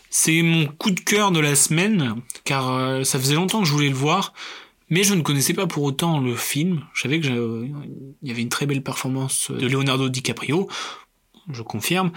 c'est 0.09 0.41
mon 0.43 0.67
coup 0.67 0.91
de 0.91 0.99
cœur 0.99 1.31
de 1.31 1.39
la 1.39 1.55
semaine, 1.55 2.21
car 2.45 2.71
euh, 2.71 3.03
ça 3.03 3.19
faisait 3.19 3.35
longtemps 3.35 3.59
que 3.59 3.65
je 3.65 3.71
voulais 3.71 3.89
le 3.89 3.95
voir, 3.95 4.33
mais 4.89 5.03
je 5.03 5.13
ne 5.13 5.21
connaissais 5.21 5.53
pas 5.53 5.67
pour 5.67 5.83
autant 5.83 6.19
le 6.19 6.35
film. 6.35 6.85
Je 6.93 7.01
savais 7.01 7.19
qu'il 7.19 7.73
y 8.23 8.31
avait 8.31 8.41
une 8.41 8.49
très 8.49 8.65
belle 8.65 8.81
performance 8.81 9.51
de 9.51 9.67
Leonardo 9.67 10.07
DiCaprio, 10.07 10.69
je 11.51 11.61
confirme. 11.61 12.11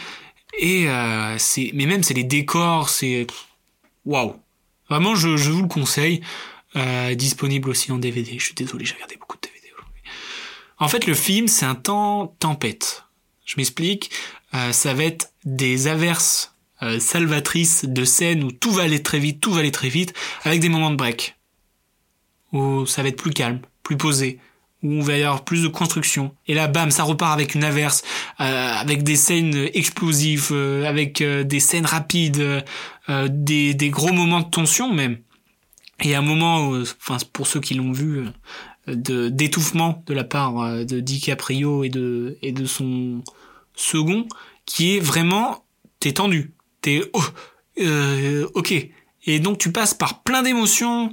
Et 0.59 0.89
euh, 0.89 1.37
c'est, 1.39 1.73
mais 1.75 1.87
même 1.87 2.03
c'est 2.03 2.15
les 2.15 2.25
décors, 2.25 2.89
c'est 2.89 3.27
waouh. 4.05 4.37
Vraiment, 4.89 5.15
je, 5.15 5.37
je, 5.37 5.51
vous 5.51 5.63
le 5.63 5.69
conseille. 5.69 6.23
Euh, 6.77 7.15
disponible 7.15 7.71
aussi 7.71 7.91
en 7.93 7.99
DVD. 7.99 8.39
Je 8.39 8.45
suis 8.45 8.55
désolé, 8.55 8.85
j'ai 8.85 8.95
regardé 8.95 9.17
beaucoup 9.17 9.37
de 9.37 9.41
DVD 9.41 9.69
aujourd'hui. 9.75 10.03
En 10.79 10.89
fait, 10.89 11.07
le 11.07 11.15
film, 11.15 11.49
c'est 11.49 11.65
un 11.65 11.75
temps 11.75 12.37
tempête. 12.39 13.05
Je 13.49 13.55
m'explique. 13.57 14.11
Euh, 14.55 14.73
ça 14.73 14.93
va 14.93 15.05
être 15.05 15.33
des 15.45 15.89
averses 15.89 16.55
euh, 16.83 17.01
salvatrice 17.01 17.87
de 17.87 18.05
scènes 18.05 18.45
où 18.45 18.53
tout 18.53 18.71
va 18.71 18.83
aller 18.83 19.03
très 19.03 19.19
vite, 19.19 19.41
tout 19.41 19.53
va 19.53 19.61
aller 19.61 19.73
très 19.73 19.89
vite, 19.89 20.13
avec 20.45 20.61
des 20.61 20.69
moments 20.69 20.91
de 20.91 20.97
break. 20.97 21.35
Où 22.53 22.85
ça 22.87 23.03
va 23.03 23.09
être 23.09 23.17
plus 23.17 23.33
calme, 23.33 23.61
plus 23.83 23.97
posé, 23.97 24.39
où 24.83 24.93
on 24.93 25.01
va 25.01 25.17
y 25.17 25.23
avoir 25.23 25.45
plus 25.45 25.63
de 25.63 25.69
construction. 25.69 26.35
Et 26.47 26.53
là, 26.53 26.69
bam, 26.69 26.91
ça 26.91 27.05
repart 27.05 27.33
avec 27.33 27.55
une 27.55 27.65
averse, 27.65 28.05
euh, 28.41 28.73
avec 28.75 29.03
des 29.03 29.17
scènes 29.17 29.69
explosives, 29.73 30.53
avec 30.87 31.23
des 31.23 31.61
scènes 31.61 31.87
rapides, 31.87 32.65
des, 33.09 33.73
des 33.73 33.91
gros 33.91 34.13
moments 34.13 34.41
de 34.41 34.51
tension 34.51 34.93
même. 34.93 35.19
Et 36.03 36.15
un 36.15 36.23
moment, 36.23 36.71
enfin 37.01 37.19
pour 37.33 37.47
ceux 37.47 37.61
qui 37.61 37.75
l'ont 37.75 37.93
vu, 37.93 38.25
de 38.87 39.29
d'étouffement 39.29 40.03
de 40.07 40.15
la 40.15 40.25
part 40.25 40.85
de 40.85 41.01
DiCaprio 41.01 41.85
et 41.85 41.89
de 41.89 42.39
et 42.43 42.53
de 42.53 42.67
son 42.67 43.23
second, 43.75 44.27
qui 44.65 44.97
est 44.97 45.01
vraiment 45.01 45.65
t'es 46.01 46.13
tendu 46.13 46.53
t'es 46.81 47.03
oh, 47.13 47.23
euh, 47.81 48.49
ok. 48.55 48.75
Et 49.27 49.41
donc 49.41 49.59
tu 49.59 49.73
passes 49.73 49.95
par 49.95 50.23
plein 50.23 50.43
d'émotions 50.43 51.11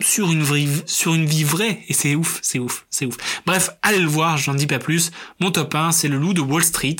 sur 0.00 0.30
une 0.30 0.42
vie, 0.42 0.82
sur 0.86 1.14
une 1.14 1.26
vie 1.26 1.44
vraie 1.44 1.82
et 1.88 1.94
c'est 1.94 2.14
ouf, 2.14 2.38
c'est 2.42 2.58
ouf, 2.58 2.86
c'est 2.90 3.06
ouf. 3.06 3.16
Bref, 3.46 3.70
allez 3.82 3.98
le 4.00 4.08
voir, 4.08 4.36
j'en 4.36 4.54
dis 4.54 4.66
pas 4.66 4.78
plus. 4.78 5.10
Mon 5.40 5.50
top 5.50 5.74
1, 5.74 5.92
c'est 5.92 6.08
Le 6.08 6.18
Loup 6.18 6.34
de 6.34 6.40
Wall 6.40 6.64
Street 6.64 6.96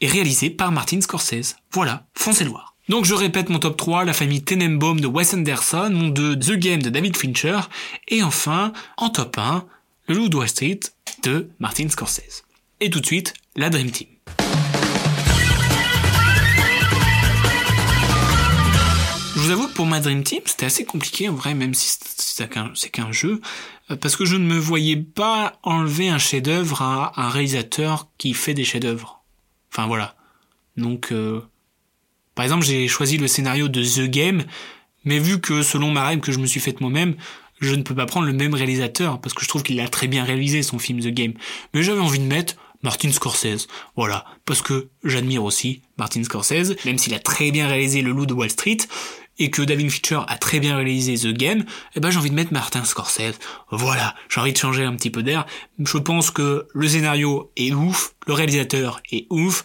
et 0.00 0.08
réalisé 0.08 0.50
par 0.50 0.72
Martin 0.72 1.00
Scorsese. 1.00 1.56
Voilà, 1.72 2.06
foncez 2.14 2.44
le 2.44 2.50
voir. 2.50 2.75
Donc 2.88 3.04
je 3.04 3.14
répète 3.14 3.48
mon 3.48 3.58
top 3.58 3.76
3, 3.76 4.04
La 4.04 4.12
famille 4.12 4.44
Tenenbaum 4.44 5.00
de 5.00 5.08
Wes 5.08 5.34
Anderson, 5.34 5.90
mon 5.92 6.08
2, 6.08 6.38
The 6.38 6.52
Game 6.52 6.80
de 6.80 6.88
David 6.88 7.16
Fincher, 7.16 7.58
et 8.06 8.22
enfin, 8.22 8.72
en 8.96 9.08
top 9.08 9.38
1, 9.38 9.66
Le 10.06 10.14
Loup 10.14 10.28
de 10.28 10.36
Wall 10.36 10.48
Street 10.48 10.78
de 11.24 11.50
Martin 11.58 11.88
Scorsese. 11.88 12.44
Et 12.78 12.88
tout 12.88 13.00
de 13.00 13.06
suite, 13.06 13.34
la 13.56 13.70
Dream 13.70 13.90
Team. 13.90 14.06
Je 19.34 19.40
vous 19.40 19.50
avoue 19.50 19.66
que 19.66 19.74
pour 19.74 19.86
ma 19.86 19.98
Dream 19.98 20.22
Team, 20.22 20.42
c'était 20.44 20.66
assez 20.66 20.84
compliqué 20.84 21.28
en 21.28 21.34
vrai, 21.34 21.54
même 21.54 21.74
si 21.74 21.98
c'est 22.24 22.48
qu'un 22.48 23.12
jeu, 23.12 23.40
euh, 23.90 23.96
parce 23.96 24.14
que 24.14 24.24
je 24.24 24.36
ne 24.36 24.46
me 24.46 24.58
voyais 24.58 24.96
pas 24.96 25.58
enlever 25.64 26.08
un 26.08 26.18
chef-d'œuvre 26.18 26.82
à 26.82 27.20
un 27.20 27.30
réalisateur 27.30 28.06
qui 28.16 28.32
fait 28.32 28.54
des 28.54 28.64
chefs-d'œuvre. 28.64 29.24
Enfin 29.72 29.88
voilà. 29.88 30.14
Donc, 30.76 31.10
euh, 31.10 31.42
par 32.36 32.44
exemple, 32.44 32.64
j'ai 32.64 32.86
choisi 32.86 33.16
le 33.16 33.26
scénario 33.26 33.66
de 33.68 33.82
The 33.82 34.08
Game, 34.08 34.44
mais 35.04 35.18
vu 35.18 35.40
que 35.40 35.62
selon 35.62 35.90
ma 35.90 36.06
règle 36.06 36.20
que 36.20 36.32
je 36.32 36.38
me 36.38 36.46
suis 36.46 36.60
faite 36.60 36.82
moi-même, 36.82 37.16
je 37.60 37.74
ne 37.74 37.82
peux 37.82 37.94
pas 37.94 38.04
prendre 38.04 38.26
le 38.26 38.34
même 38.34 38.52
réalisateur 38.52 39.18
parce 39.22 39.34
que 39.34 39.42
je 39.42 39.48
trouve 39.48 39.62
qu'il 39.62 39.80
a 39.80 39.88
très 39.88 40.06
bien 40.06 40.22
réalisé 40.22 40.62
son 40.62 40.78
film 40.78 41.00
The 41.00 41.08
Game. 41.08 41.32
Mais 41.72 41.82
j'avais 41.82 42.00
envie 42.00 42.18
de 42.18 42.26
mettre 42.26 42.56
Martin 42.82 43.10
Scorsese. 43.10 43.68
Voilà, 43.96 44.26
parce 44.44 44.60
que 44.60 44.90
j'admire 45.02 45.44
aussi 45.44 45.80
Martin 45.96 46.22
Scorsese, 46.22 46.76
même 46.84 46.98
s'il 46.98 47.14
a 47.14 47.18
très 47.18 47.50
bien 47.50 47.68
réalisé 47.68 48.02
Le 48.02 48.12
Loup 48.12 48.26
de 48.26 48.34
Wall 48.34 48.50
Street 48.50 48.78
et 49.38 49.50
que 49.50 49.62
David 49.62 49.90
Fincher 49.90 50.20
a 50.28 50.36
très 50.36 50.60
bien 50.60 50.76
réalisé 50.76 51.16
The 51.16 51.34
Game, 51.34 51.64
eh 51.94 52.00
ben 52.00 52.10
j'ai 52.10 52.18
envie 52.18 52.30
de 52.30 52.34
mettre 52.34 52.52
Martin 52.52 52.84
Scorsese. 52.84 53.38
Voilà, 53.70 54.14
j'ai 54.28 54.42
envie 54.42 54.52
de 54.52 54.58
changer 54.58 54.84
un 54.84 54.94
petit 54.94 55.10
peu 55.10 55.22
d'air. 55.22 55.46
Je 55.78 55.96
pense 55.96 56.30
que 56.30 56.68
le 56.74 56.88
scénario 56.88 57.50
est 57.56 57.72
ouf, 57.72 58.14
le 58.26 58.34
réalisateur 58.34 59.00
est 59.10 59.26
ouf, 59.30 59.64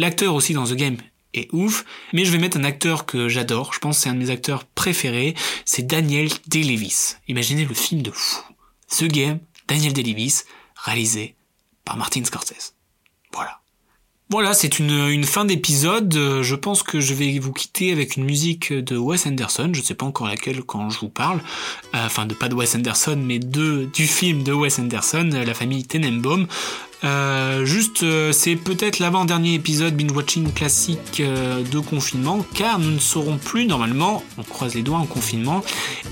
L'acteur 0.00 0.34
aussi 0.34 0.54
dans 0.54 0.64
The 0.64 0.76
Game 0.76 0.96
est 1.34 1.48
ouf, 1.52 1.84
mais 2.12 2.24
je 2.24 2.32
vais 2.32 2.38
mettre 2.38 2.56
un 2.56 2.64
acteur 2.64 3.06
que 3.06 3.28
j'adore, 3.28 3.72
je 3.72 3.78
pense 3.78 3.96
que 3.96 4.02
c'est 4.02 4.08
un 4.08 4.14
de 4.14 4.18
mes 4.18 4.30
acteurs 4.30 4.64
préférés, 4.64 5.34
c'est 5.64 5.86
Daniel 5.86 6.28
Day-Lewis. 6.48 7.16
Imaginez 7.28 7.64
le 7.64 7.74
film 7.74 8.02
de 8.02 8.10
fou. 8.10 8.42
The 8.88 9.04
Game, 9.04 9.38
Daniel 9.68 9.92
Day-Lewis, 9.92 10.42
réalisé 10.76 11.36
par 11.84 11.96
Martin 11.96 12.24
Scorsese. 12.24 12.74
Voilà. 13.32 13.60
Voilà, 14.30 14.54
c'est 14.54 14.78
une, 14.78 15.08
une 15.08 15.24
fin 15.24 15.44
d'épisode. 15.44 16.12
Je 16.14 16.54
pense 16.54 16.84
que 16.84 17.00
je 17.00 17.14
vais 17.14 17.36
vous 17.40 17.52
quitter 17.52 17.90
avec 17.90 18.16
une 18.16 18.24
musique 18.24 18.72
de 18.72 18.96
Wes 18.96 19.26
Anderson. 19.26 19.70
Je 19.72 19.80
ne 19.80 19.84
sais 19.84 19.94
pas 19.94 20.06
encore 20.06 20.28
laquelle 20.28 20.62
quand 20.62 20.88
je 20.88 21.00
vous 21.00 21.08
parle. 21.08 21.40
Euh, 21.96 22.06
enfin, 22.06 22.26
de 22.26 22.34
pas 22.34 22.48
de 22.48 22.54
Wes 22.54 22.76
Anderson, 22.76 23.20
mais 23.20 23.40
de 23.40 23.88
du 23.92 24.06
film 24.06 24.44
de 24.44 24.52
Wes 24.52 24.78
Anderson, 24.78 25.28
La 25.32 25.54
famille 25.54 25.84
Tenenbaum. 25.84 26.46
Euh, 27.02 27.64
juste, 27.64 28.02
euh, 28.02 28.32
c'est 28.32 28.56
peut-être 28.56 28.98
l'avant-dernier 28.98 29.54
épisode 29.54 29.96
binge-watching 29.96 30.52
classique 30.52 31.20
euh, 31.20 31.62
de 31.62 31.78
confinement, 31.78 32.44
car 32.54 32.78
nous 32.78 32.90
ne 32.90 32.98
serons 32.98 33.38
plus 33.38 33.66
normalement, 33.66 34.22
on 34.36 34.42
croise 34.42 34.74
les 34.74 34.82
doigts 34.82 34.98
en 34.98 35.06
confinement, 35.06 35.62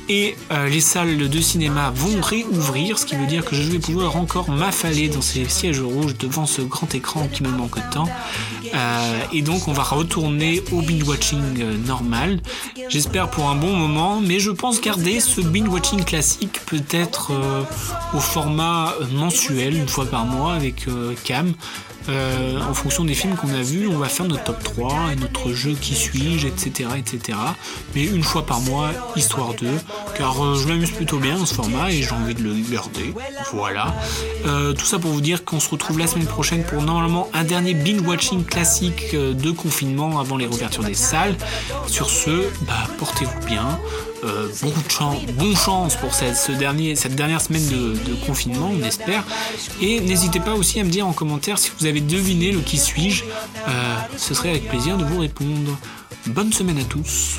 et 0.08 0.36
les 0.68 0.80
salles 0.80 1.28
de 1.28 1.40
cinéma 1.40 1.92
vont 1.94 2.20
réouvrir, 2.22 2.98
ce 2.98 3.04
qui 3.04 3.14
veut 3.14 3.26
dire 3.26 3.44
que 3.44 3.54
je 3.54 3.62
vais 3.62 3.78
pouvoir 3.78 4.16
encore 4.16 4.48
m'affaler 4.48 5.08
dans 5.08 5.20
ces 5.20 5.44
sièges 5.48 5.80
rouges 5.80 6.16
devant 6.16 6.46
ce 6.46 6.62
grand 6.62 6.94
écran 6.94 7.28
qui 7.28 7.42
me 7.42 7.50
manque 7.50 7.78
tant. 7.90 8.08
Et 9.32 9.42
donc 9.42 9.68
on 9.68 9.72
va 9.72 9.82
retourner 9.82 10.62
au 10.72 10.80
binge-watching 10.80 11.84
normal. 11.86 12.40
J'espère 12.88 13.30
pour 13.30 13.48
un 13.48 13.54
bon 13.54 13.74
moment, 13.74 14.20
mais 14.20 14.40
je 14.40 14.50
pense 14.50 14.80
garder 14.80 15.20
ce 15.20 15.40
binge-watching 15.40 16.04
classique 16.04 16.60
peut-être 16.66 17.32
au 18.14 18.20
format 18.20 18.94
mensuel, 19.12 19.76
une 19.76 19.88
fois 19.88 20.06
par 20.06 20.24
mois, 20.24 20.54
avec 20.54 20.86
Cam. 21.24 21.52
Euh, 22.08 22.60
en 22.60 22.74
fonction 22.74 23.04
des 23.04 23.14
films 23.14 23.36
qu'on 23.36 23.50
a 23.50 23.62
vus, 23.62 23.86
on 23.86 23.98
va 23.98 24.08
faire 24.08 24.26
notre 24.26 24.44
top 24.44 24.62
3 24.62 25.12
et 25.12 25.16
notre 25.16 25.52
jeu 25.52 25.76
qui 25.78 25.94
suis-je, 25.94 26.46
etc., 26.46 26.90
etc. 26.96 27.38
Mais 27.94 28.04
une 28.04 28.22
fois 28.22 28.46
par 28.46 28.60
mois, 28.60 28.90
histoire 29.16 29.54
de, 29.54 29.68
car 30.16 30.42
euh, 30.42 30.54
je 30.54 30.68
m'amuse 30.68 30.90
plutôt 30.90 31.18
bien 31.18 31.36
dans 31.36 31.46
ce 31.46 31.54
format 31.54 31.90
et 31.90 32.02
j'ai 32.02 32.12
envie 32.12 32.34
de 32.34 32.42
le 32.42 32.54
garder. 32.70 33.14
Voilà. 33.52 33.94
Euh, 34.46 34.72
tout 34.72 34.86
ça 34.86 34.98
pour 34.98 35.10
vous 35.10 35.20
dire 35.20 35.44
qu'on 35.44 35.60
se 35.60 35.68
retrouve 35.68 35.98
la 35.98 36.06
semaine 36.06 36.26
prochaine 36.26 36.64
pour 36.64 36.82
normalement 36.82 37.28
un 37.34 37.44
dernier 37.44 37.74
binge-watching 37.74 38.44
classique 38.44 39.14
de 39.14 39.50
confinement 39.50 40.18
avant 40.18 40.36
les 40.36 40.46
réouvertures 40.46 40.84
des 40.84 40.94
salles. 40.94 41.36
Sur 41.86 42.10
ce, 42.10 42.48
bah, 42.62 42.88
portez-vous 42.98 43.46
bien. 43.46 43.78
Euh, 44.24 44.48
beaucoup 44.62 44.82
de 44.82 44.90
chance, 44.90 45.22
bonne 45.26 45.56
chance 45.56 45.96
pour 45.96 46.12
cette, 46.12 46.50
dernière 46.58 47.40
semaine 47.40 47.66
de, 47.68 47.92
de 47.92 48.14
confinement, 48.26 48.72
on 48.72 48.82
espère. 48.82 49.24
Et 49.80 50.00
n'hésitez 50.00 50.40
pas 50.40 50.54
aussi 50.54 50.80
à 50.80 50.84
me 50.84 50.90
dire 50.90 51.06
en 51.06 51.12
commentaire 51.12 51.58
si 51.58 51.70
vous 51.78 51.86
avez 51.86 52.00
deviné 52.00 52.50
le 52.50 52.60
qui 52.60 52.78
suis-je. 52.78 53.24
Euh, 53.68 53.96
ce 54.16 54.34
serait 54.34 54.50
avec 54.50 54.68
plaisir 54.68 54.96
de 54.96 55.04
vous 55.04 55.20
répondre. 55.20 55.78
Bonne 56.26 56.52
semaine 56.52 56.78
à 56.78 56.84
tous. 56.84 57.38